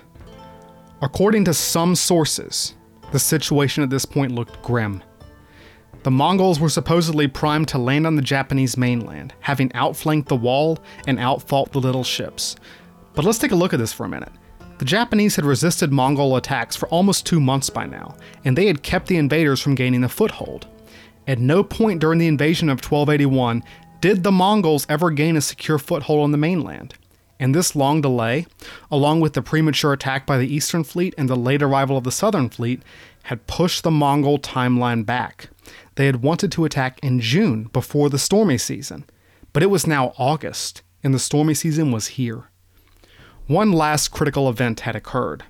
[1.02, 2.76] According to some sources,
[3.12, 5.04] the situation at this point looked grim.
[6.08, 10.80] The Mongols were supposedly primed to land on the Japanese mainland, having outflanked the wall
[11.06, 12.56] and outfought the little ships.
[13.14, 14.32] But let's take a look at this for a minute.
[14.78, 18.16] The Japanese had resisted Mongol attacks for almost two months by now,
[18.46, 20.66] and they had kept the invaders from gaining a foothold.
[21.28, 23.62] At no point during the invasion of 1281
[24.00, 26.94] did the Mongols ever gain a secure foothold on the mainland.
[27.38, 28.48] And this long delay,
[28.90, 32.14] along with the premature attack by the Eastern Fleet and the late arrival of the
[32.14, 32.82] Southern Fleet,
[33.24, 35.50] had pushed the Mongol timeline back.
[35.98, 39.06] They had wanted to attack in June before the stormy season,
[39.52, 42.50] but it was now August, and the stormy season was here
[43.48, 45.44] one last critical event had occurred.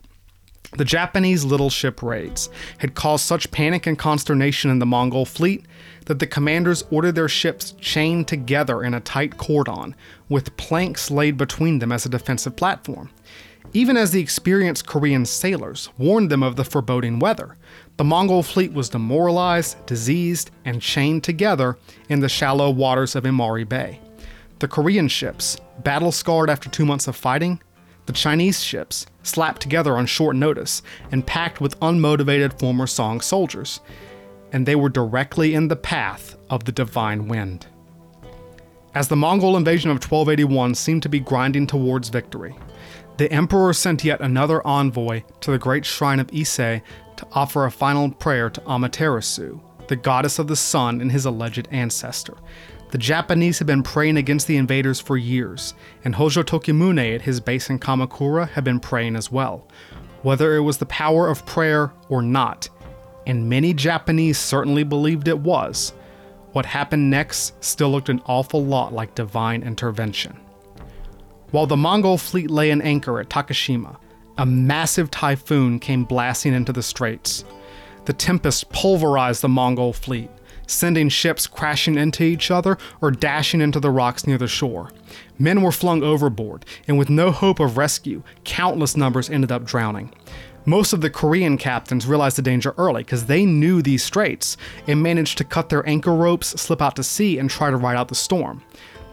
[0.78, 5.66] The Japanese little ship raids had caused such panic and consternation in the Mongol fleet
[6.06, 9.96] that the commanders ordered their ships chained together in a tight cordon,
[10.30, 13.10] with planks laid between them as a defensive platform.
[13.74, 17.56] Even as the experienced Korean sailors warned them of the foreboding weather,
[17.98, 21.78] the Mongol fleet was demoralized, diseased, and chained together
[22.10, 24.00] in the shallow waters of Imari Bay.
[24.60, 27.60] The Korean ships, battle scarred after two months of fighting,
[28.06, 33.82] the Chinese ships, slapped together on short notice and packed with unmotivated former Song soldiers,
[34.52, 37.68] and they were directly in the path of the divine wind.
[38.94, 42.56] As the Mongol invasion of 1281 seemed to be grinding towards victory,
[43.18, 46.82] The emperor sent yet another envoy to the great shrine of Ise
[47.18, 51.68] to offer a final prayer to Amaterasu, the goddess of the sun and his alleged
[51.72, 52.36] ancestor.
[52.92, 55.74] The Japanese had been praying against the invaders for years,
[56.06, 59.68] and Hojo Tokimune at his base in Kamakura had been praying as well.
[60.22, 62.70] Whether it was the power of prayer or not,
[63.26, 65.92] and many Japanese certainly believed it was,
[66.54, 70.40] what happened next still looked an awful lot like divine intervention.
[71.52, 73.98] While the Mongol fleet lay in anchor at Takashima,
[74.38, 77.44] a massive typhoon came blasting into the straits.
[78.06, 80.30] The tempest pulverized the Mongol fleet,
[80.68, 84.92] sending ships crashing into each other or dashing into the rocks near the shore.
[85.40, 90.14] Men were flung overboard, and with no hope of rescue, countless numbers ended up drowning.
[90.66, 95.02] Most of the Korean captains realized the danger early because they knew these straits and
[95.02, 98.10] managed to cut their anchor ropes, slip out to sea, and try to ride out
[98.10, 98.62] the storm.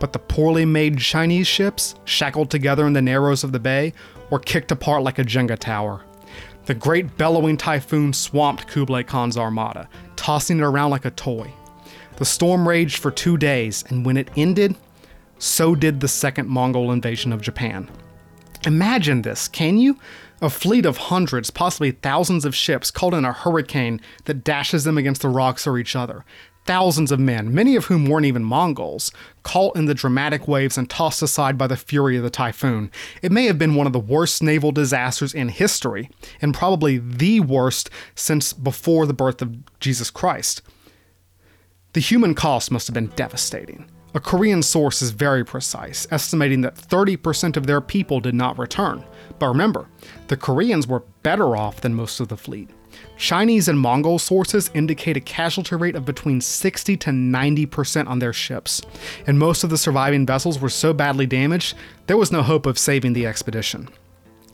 [0.04, 3.94] But the poorly made Chinese ships, shackled together in the narrows of the bay,
[4.28, 6.02] were kicked apart like a Jenga tower.
[6.66, 11.50] The great bellowing typhoon swamped Kublai Khan's armada, tossing it around like a toy.
[12.18, 14.76] The storm raged for two days, and when it ended,
[15.38, 17.90] so did the second Mongol invasion of Japan.
[18.66, 19.98] Imagine this, can you?
[20.42, 24.98] A fleet of hundreds, possibly thousands of ships caught in a hurricane that dashes them
[24.98, 26.26] against the rocks or each other.
[26.64, 29.12] Thousands of men, many of whom weren't even Mongols,
[29.42, 32.90] caught in the dramatic waves and tossed aside by the fury of the typhoon.
[33.20, 36.08] It may have been one of the worst naval disasters in history,
[36.40, 40.62] and probably the worst since before the birth of Jesus Christ.
[41.92, 43.90] The human cost must have been devastating.
[44.14, 49.04] A Korean source is very precise, estimating that 30% of their people did not return.
[49.38, 49.88] But remember,
[50.28, 52.70] the Koreans were better off than most of the fleet.
[53.16, 58.32] Chinese and Mongol sources indicate a casualty rate of between 60 to 90% on their
[58.32, 58.82] ships,
[59.26, 61.76] and most of the surviving vessels were so badly damaged,
[62.06, 63.88] there was no hope of saving the expedition.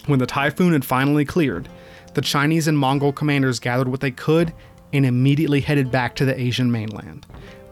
[0.06, 1.68] When the typhoon had finally cleared,
[2.14, 4.52] the Chinese and Mongol commanders gathered what they could
[4.92, 7.26] and immediately headed back to the Asian mainland.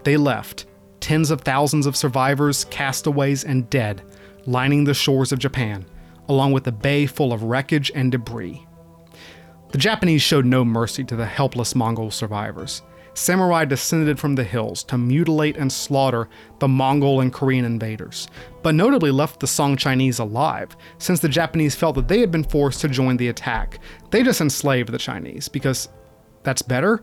[0.04, 0.66] They left,
[1.00, 4.02] tens of thousands of survivors, castaways, and dead,
[4.46, 5.84] lining the shores of Japan,
[6.28, 8.64] along with a bay full of wreckage and debris.
[9.70, 12.82] The Japanese showed no mercy to the helpless Mongol survivors.
[13.12, 16.28] Samurai descended from the hills to mutilate and slaughter
[16.60, 18.28] the Mongol and Korean invaders,
[18.62, 22.44] but notably left the Song Chinese alive, since the Japanese felt that they had been
[22.44, 23.80] forced to join the attack.
[24.10, 25.88] They just enslaved the Chinese, because
[26.44, 27.02] that's better?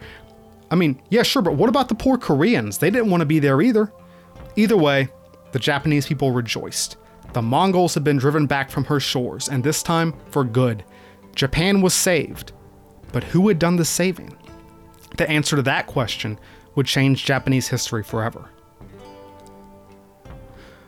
[0.72, 2.78] I mean, yeah, sure, but what about the poor Koreans?
[2.78, 3.92] They didn't want to be there either.
[4.56, 5.10] Either way,
[5.52, 6.98] the Japanese people rejoiced.
[7.34, 10.86] The Mongols had been driven back from her shores, and this time for good.
[11.36, 12.54] Japan was saved.
[13.12, 14.36] But who had done the saving?
[15.18, 16.40] The answer to that question
[16.76, 18.50] would change Japanese history forever.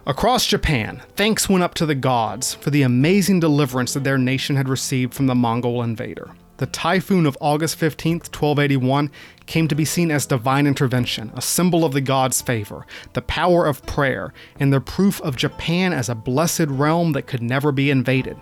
[0.06, 4.56] Across Japan, thanks went up to the gods for the amazing deliverance that their nation
[4.56, 6.32] had received from the Mongol invader.
[6.58, 9.12] The typhoon of August 15, 1281,
[9.46, 13.66] came to be seen as divine intervention, a symbol of the gods' favor, the power
[13.66, 17.92] of prayer, and the proof of Japan as a blessed realm that could never be
[17.92, 18.38] invaded.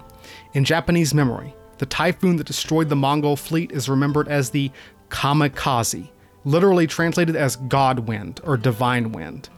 [0.53, 4.71] In Japanese memory, the typhoon that destroyed the Mongol fleet is remembered as the
[5.09, 6.09] kamikaze,
[6.43, 9.49] literally translated as God wind or divine wind.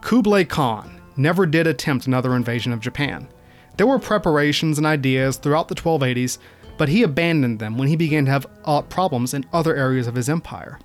[0.00, 3.28] Kublai Khan never did attempt another invasion of Japan.
[3.76, 6.38] There were preparations and ideas throughout the 1280s,
[6.76, 10.14] but he abandoned them when he began to have uh, problems in other areas of
[10.14, 10.78] his empire.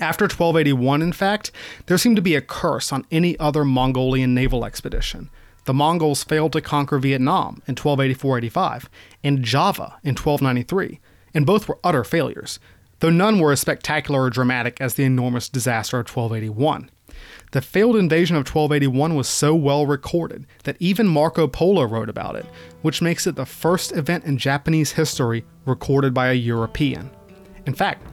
[0.00, 1.50] After 1281, in fact,
[1.86, 5.28] there seemed to be a curse on any other Mongolian naval expedition.
[5.68, 8.88] The Mongols failed to conquer Vietnam in 1284 85
[9.22, 10.98] and Java in 1293,
[11.34, 12.58] and both were utter failures,
[13.00, 16.90] though none were as spectacular or dramatic as the enormous disaster of 1281.
[17.52, 22.34] The failed invasion of 1281 was so well recorded that even Marco Polo wrote about
[22.34, 22.46] it,
[22.80, 27.10] which makes it the first event in Japanese history recorded by a European.
[27.66, 28.06] In fact,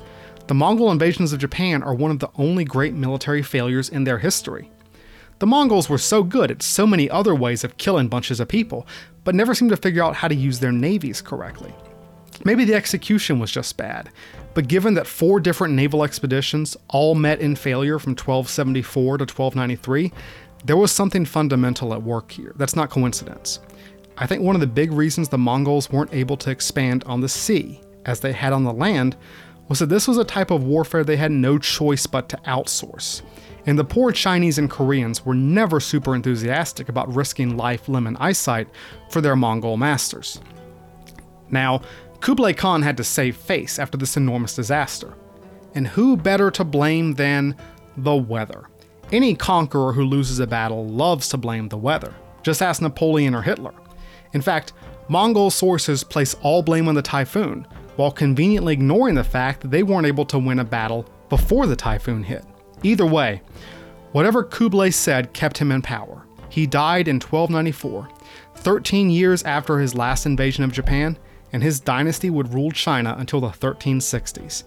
[0.47, 4.19] the Mongol invasions of Japan are one of the only great military failures in their
[4.19, 4.69] history.
[5.39, 8.87] The Mongols were so good at so many other ways of killing bunches of people,
[9.25, 11.73] but never seemed to figure out how to use their navies correctly.
[12.45, 14.09] Maybe the execution was just bad,
[14.53, 20.13] but given that four different naval expeditions all met in failure from 1274 to 1293,
[20.63, 22.53] there was something fundamental at work here.
[22.55, 23.59] That's not coincidence.
[24.17, 27.29] I think one of the big reasons the Mongols weren't able to expand on the
[27.29, 29.17] sea as they had on the land
[29.67, 33.21] was that this was a type of warfare they had no choice but to outsource.
[33.65, 38.17] And the poor Chinese and Koreans were never super enthusiastic about risking life, limb, and
[38.19, 38.67] eyesight
[39.09, 40.39] for their Mongol masters.
[41.49, 41.81] Now,
[42.21, 45.13] Kublai Khan had to save face after this enormous disaster.
[45.73, 47.55] And who better to blame than
[47.97, 48.69] the weather?
[49.11, 52.13] Any conqueror who loses a battle loves to blame the weather.
[52.43, 53.73] Just ask Napoleon or Hitler.
[54.33, 54.73] In fact,
[55.07, 59.83] Mongol sources place all blame on the typhoon, while conveniently ignoring the fact that they
[59.83, 62.43] weren't able to win a battle before the typhoon hit.
[62.83, 63.41] Either way,
[64.11, 66.25] whatever Kublai said kept him in power.
[66.49, 68.09] He died in 1294,
[68.55, 71.17] 13 years after his last invasion of Japan,
[71.51, 74.63] and his dynasty would rule China until the 1360s.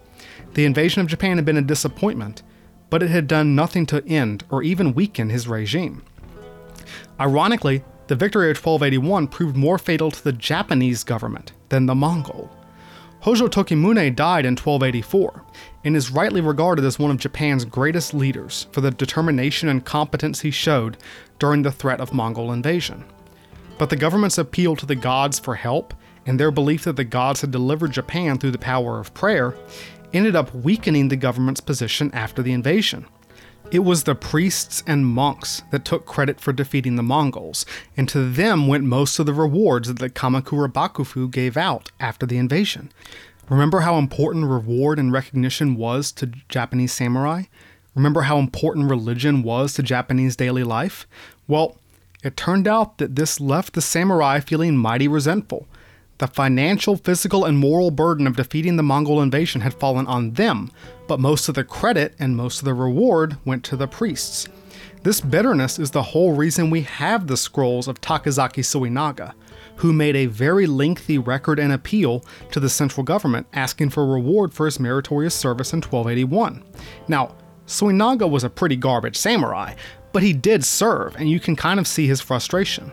[0.55, 2.43] The invasion of Japan had been a disappointment,
[2.91, 6.03] but it had done nothing to end or even weaken his regime.
[7.21, 12.51] Ironically, the victory of 1281 proved more fatal to the Japanese government than the Mongol.
[13.21, 15.45] Hojo Tokimune died in 1284
[15.85, 20.41] and is rightly regarded as one of Japan's greatest leaders for the determination and competence
[20.41, 20.97] he showed
[21.41, 23.05] during the threat of Mongol invasion.
[23.77, 25.95] But the government's appeal to the gods for help
[26.27, 29.55] and their belief that the gods had delivered Japan through the power of prayer
[30.13, 33.05] ended up weakening the government's position after the invasion.
[33.71, 37.67] It was the priests and monks that took credit for defeating the Mongols,
[37.99, 42.25] and to them went most of the rewards that the Kamakura Bakufu gave out after
[42.25, 42.91] the invasion.
[43.51, 47.43] Remember how important reward and recognition was to Japanese samurai?
[47.95, 51.07] Remember how important religion was to Japanese daily life?
[51.47, 51.77] Well,
[52.25, 55.69] it turned out that this left the samurai feeling mighty resentful.
[56.19, 60.71] The financial, physical, and moral burden of defeating the Mongol invasion had fallen on them,
[61.09, 64.47] but most of the credit and most of the reward went to the priests.
[65.03, 69.33] This bitterness is the whole reason we have the scrolls of Takezaki Suenaga,
[69.77, 74.53] who made a very lengthy record and appeal to the central government asking for reward
[74.53, 76.63] for his meritorious service in 1281.
[77.09, 77.35] Now,
[77.67, 79.75] Suenaga was a pretty garbage samurai,
[80.13, 82.93] but he did serve, and you can kind of see his frustration.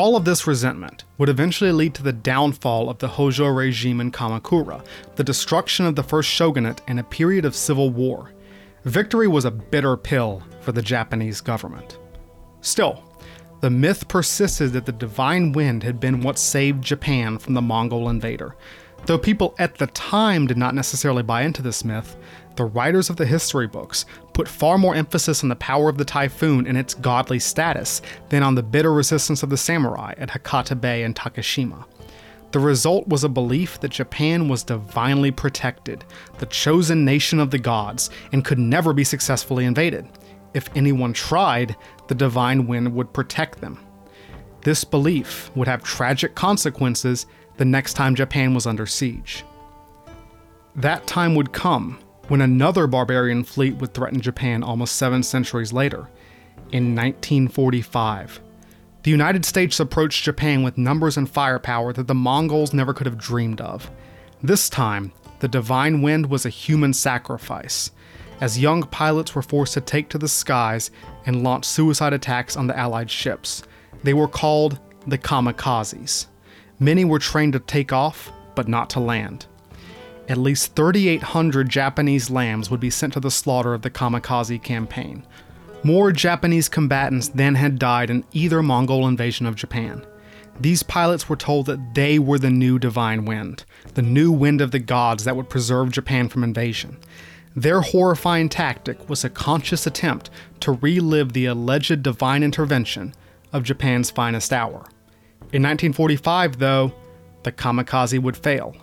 [0.00, 4.10] All of this resentment would eventually lead to the downfall of the Hojo regime in
[4.10, 4.82] Kamakura,
[5.16, 8.32] the destruction of the first shogunate, and a period of civil war.
[8.86, 11.98] Victory was a bitter pill for the Japanese government.
[12.62, 13.04] Still,
[13.60, 18.08] the myth persisted that the divine wind had been what saved Japan from the Mongol
[18.08, 18.56] invader.
[19.04, 22.16] Though people at the time did not necessarily buy into this myth,
[22.60, 24.04] the writers of the history books
[24.34, 28.42] put far more emphasis on the power of the typhoon and its godly status than
[28.42, 31.86] on the bitter resistance of the samurai at Hakata Bay and Takashima.
[32.52, 36.04] The result was a belief that Japan was divinely protected,
[36.36, 40.06] the chosen nation of the gods, and could never be successfully invaded.
[40.52, 41.76] If anyone tried,
[42.08, 43.82] the divine wind would protect them.
[44.64, 47.24] This belief would have tragic consequences
[47.56, 49.46] the next time Japan was under siege.
[50.76, 51.98] That time would come
[52.30, 56.08] when another barbarian fleet would threaten Japan almost seven centuries later,
[56.70, 58.40] in 1945.
[59.02, 63.18] The United States approached Japan with numbers and firepower that the Mongols never could have
[63.18, 63.90] dreamed of.
[64.44, 67.90] This time, the divine wind was a human sacrifice,
[68.40, 70.92] as young pilots were forced to take to the skies
[71.26, 73.64] and launch suicide attacks on the Allied ships.
[74.04, 76.26] They were called the kamikazes.
[76.78, 79.46] Many were trained to take off, but not to land
[80.30, 85.26] at least 3,800 Japanese lambs would be sent to the slaughter of the kamikaze campaign.
[85.82, 90.06] More Japanese combatants then had died in either Mongol invasion of Japan.
[90.60, 94.70] These pilots were told that they were the new divine wind, the new wind of
[94.70, 96.98] the gods that would preserve Japan from invasion.
[97.56, 100.30] Their horrifying tactic was a conscious attempt
[100.60, 103.14] to relive the alleged divine intervention
[103.52, 104.86] of Japan's finest hour.
[105.52, 106.92] In 1945, though,
[107.42, 108.76] the kamikaze would fail,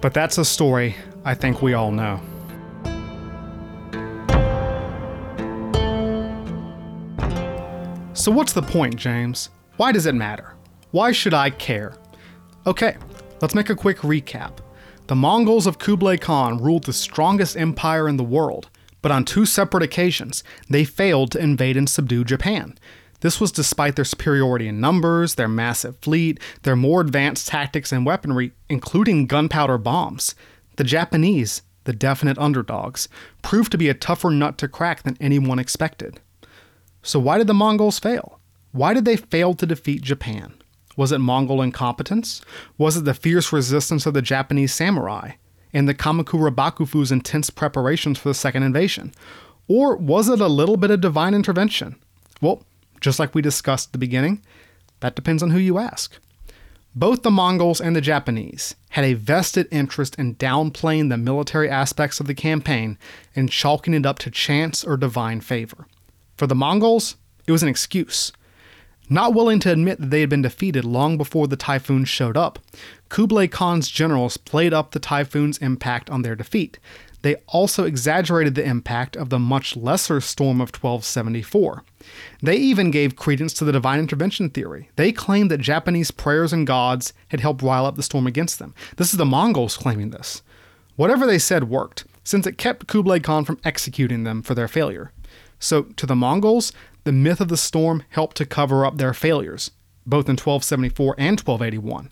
[0.00, 2.20] but that's a story I think we all know.
[8.14, 9.48] So, what's the point, James?
[9.76, 10.54] Why does it matter?
[10.90, 11.94] Why should I care?
[12.66, 12.96] Okay,
[13.40, 14.58] let's make a quick recap.
[15.06, 18.68] The Mongols of Kublai Khan ruled the strongest empire in the world,
[19.00, 22.76] but on two separate occasions, they failed to invade and subdue Japan.
[23.20, 28.06] This was despite their superiority in numbers, their massive fleet, their more advanced tactics and
[28.06, 30.34] weaponry, including gunpowder bombs.
[30.76, 33.08] The Japanese, the definite underdogs,
[33.42, 36.20] proved to be a tougher nut to crack than anyone expected.
[37.02, 38.40] So, why did the Mongols fail?
[38.72, 40.54] Why did they fail to defeat Japan?
[40.96, 42.42] Was it Mongol incompetence?
[42.78, 45.32] Was it the fierce resistance of the Japanese samurai
[45.72, 49.12] and the Kamakura Bakufu's intense preparations for the second invasion?
[49.68, 51.96] Or was it a little bit of divine intervention?
[52.40, 52.64] Well,
[53.00, 54.42] just like we discussed at the beginning,
[55.00, 56.18] that depends on who you ask.
[56.94, 62.18] Both the Mongols and the Japanese had a vested interest in downplaying the military aspects
[62.18, 62.98] of the campaign
[63.36, 65.86] and chalking it up to chance or divine favor.
[66.36, 67.16] For the Mongols,
[67.46, 68.32] it was an excuse.
[69.08, 72.58] Not willing to admit that they had been defeated long before the typhoon showed up,
[73.08, 76.78] Kublai Khan's generals played up the typhoon's impact on their defeat.
[77.22, 81.84] They also exaggerated the impact of the much lesser storm of 1274.
[82.42, 84.90] They even gave credence to the divine intervention theory.
[84.96, 88.74] They claimed that Japanese prayers and gods had helped rile up the storm against them.
[88.96, 90.42] This is the Mongols claiming this.
[90.96, 95.12] Whatever they said worked, since it kept Kublai Khan from executing them for their failure.
[95.58, 96.72] So, to the Mongols,
[97.04, 99.70] the myth of the storm helped to cover up their failures,
[100.06, 102.10] both in 1274 and 1281.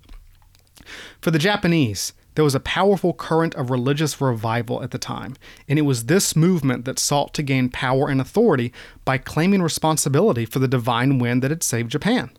[1.21, 5.35] For the Japanese, there was a powerful current of religious revival at the time,
[5.67, 8.73] and it was this movement that sought to gain power and authority
[9.05, 12.31] by claiming responsibility for the divine wind that had saved Japan.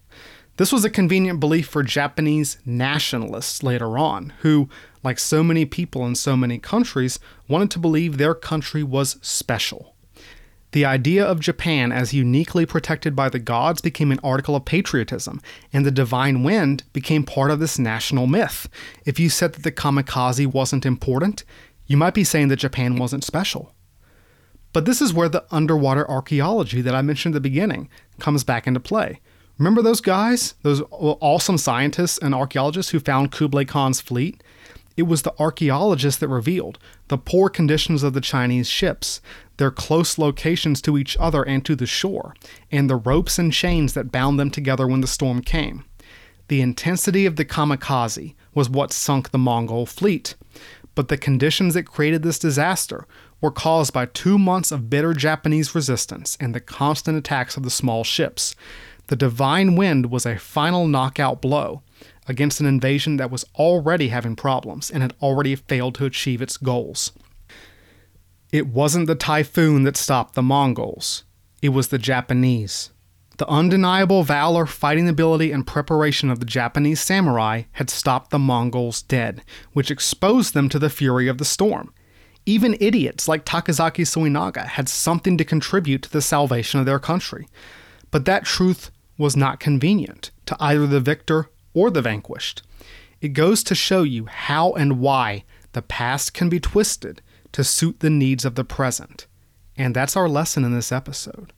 [0.56, 4.70] This was a convenient belief for Japanese nationalists later on, who,
[5.04, 7.20] like so many people in so many countries,
[7.50, 9.98] wanted to believe their country was special.
[10.72, 15.41] The idea of Japan as uniquely protected by the gods became an article of patriotism,
[15.74, 18.70] and the divine wind became part of this national myth.
[19.04, 21.44] If you said that the kamikaze wasn't important,
[21.88, 23.74] you might be saying that Japan wasn't special.
[24.72, 27.90] But this is where the underwater archaeology that I mentioned at the beginning
[28.20, 29.20] comes back into play.
[29.58, 34.44] Remember those guys, those awesome scientists and archaeologists who found Kublai Khan's fleet?
[35.00, 36.78] It was the archaeologists that revealed
[37.08, 39.22] the poor conditions of the Chinese ships,
[39.56, 42.36] their close locations to each other and to the shore,
[42.70, 45.86] and the ropes and chains that bound them together when the storm came.
[46.50, 50.36] The intensity of the kamikaze was what sunk the Mongol fleet,
[50.96, 53.08] but the conditions that created this disaster
[53.40, 57.70] were caused by two months of bitter Japanese resistance and the constant attacks of the
[57.70, 58.54] small ships.
[59.08, 61.84] The divine wind was a final knockout blow
[62.30, 66.56] against an invasion that was already having problems and had already failed to achieve its
[66.56, 67.11] goals.
[68.51, 71.23] It wasn't the typhoon that stopped the Mongols,
[71.61, 72.91] it was the Japanese.
[73.38, 79.01] The undeniable valor, fighting ability, and preparation of the Japanese samurai had stopped the Mongols
[79.01, 81.93] dead, which exposed them to the fury of the storm.
[82.45, 87.47] Even idiots like Takezaki Suenaga had something to contribute to the salvation of their country.
[88.11, 91.49] But that truth was not convenient to either the victor
[91.80, 92.61] or the vanquished.
[93.22, 97.22] It goes to show you how and why the past can be twisted
[97.53, 99.27] to suit the needs of the present.
[99.77, 101.53] And that's our lesson in this episode.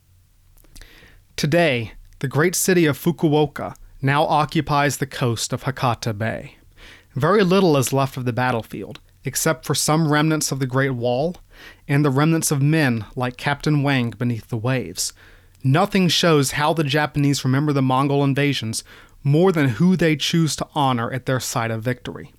[1.34, 6.56] Today, the great city of Fukuoka now occupies the coast of Hakata Bay.
[7.16, 11.36] Very little is left of the battlefield, except for some remnants of the Great Wall
[11.88, 15.12] and the remnants of men like Captain Wang beneath the waves.
[15.64, 18.84] Nothing shows how the Japanese remember the Mongol invasions
[19.22, 22.32] more than who they choose to honor at their site of victory.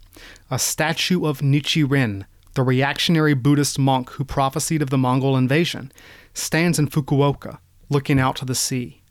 [0.51, 5.91] A statue of Nichiren, the reactionary Buddhist monk who prophesied of the Mongol invasion,
[6.33, 9.01] stands in Fukuoka, looking out to the sea.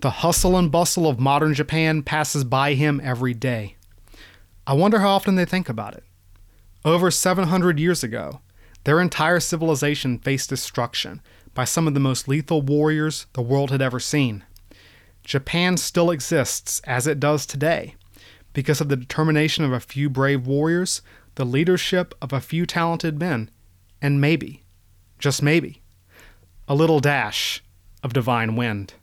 [0.00, 3.76] The hustle and bustle of modern Japan passes by him every day.
[4.66, 6.04] I wonder how often they think about it.
[6.84, 8.40] Over 700 years ago,
[8.84, 11.20] their entire civilization faced destruction
[11.52, 14.44] by some of the most lethal warriors the world had ever seen.
[15.28, 17.94] Japan still exists as it does today
[18.54, 21.02] because of the determination of a few brave warriors
[21.34, 23.50] the leadership of a few talented men,
[24.00, 24.64] and maybe,
[25.18, 25.82] just maybe,
[26.66, 27.62] a little dash
[28.02, 28.94] of divine wind.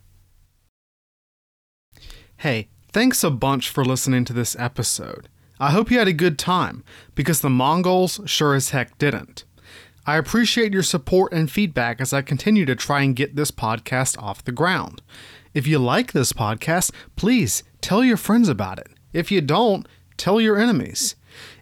[2.38, 5.28] Hey, thanks a bunch for listening to this episode.
[5.60, 6.82] I hope you had a good time,
[7.14, 9.44] because the Mongols sure as heck didn't.
[10.04, 14.20] I appreciate your support and feedback as I continue to try and get this podcast
[14.20, 15.02] off the ground.
[15.56, 18.88] If you like this podcast, please tell your friends about it.
[19.14, 19.88] If you don't,
[20.18, 21.14] tell your enemies.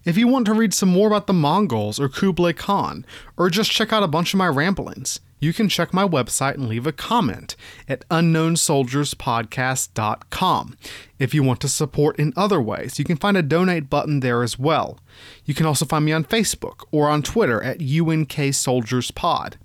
[0.03, 3.05] If you want to read some more about the Mongols or Kublai Khan,
[3.37, 6.67] or just check out a bunch of my ramblings, you can check my website and
[6.67, 7.55] leave a comment
[7.87, 10.77] at unknownsoldierspodcast.com.
[11.19, 14.43] If you want to support in other ways, you can find a donate button there
[14.43, 14.99] as well.
[15.45, 19.57] You can also find me on Facebook or on Twitter at UNK Soldiers Pod.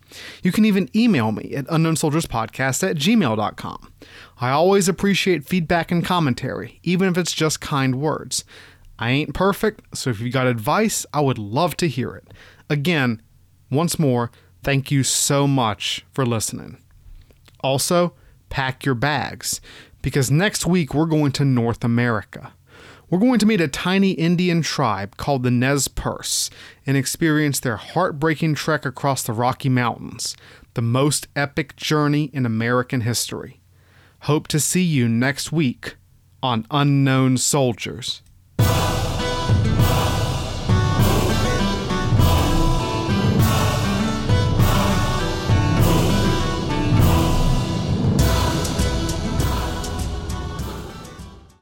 [0.43, 3.93] You can even email me at unknownsoldierspodcast at gmail.com.
[4.41, 8.45] I always appreciate feedback and commentary, even if it's just kind words.
[8.99, 12.29] I ain't perfect, so if you got advice, I would love to hear it.
[12.69, 13.23] Again,
[13.71, 14.31] once more,
[14.63, 16.79] thank you so much for listening.
[17.61, 18.15] Also,
[18.49, 19.61] pack your bags,
[20.03, 22.53] because next week we're going to North America.
[23.11, 26.49] We're going to meet a tiny Indian tribe called the Nez Perce
[26.87, 30.37] and experience their heartbreaking trek across the Rocky Mountains,
[30.75, 33.61] the most epic journey in American history.
[34.21, 35.97] Hope to see you next week
[36.43, 38.23] on Unknown Soldiers.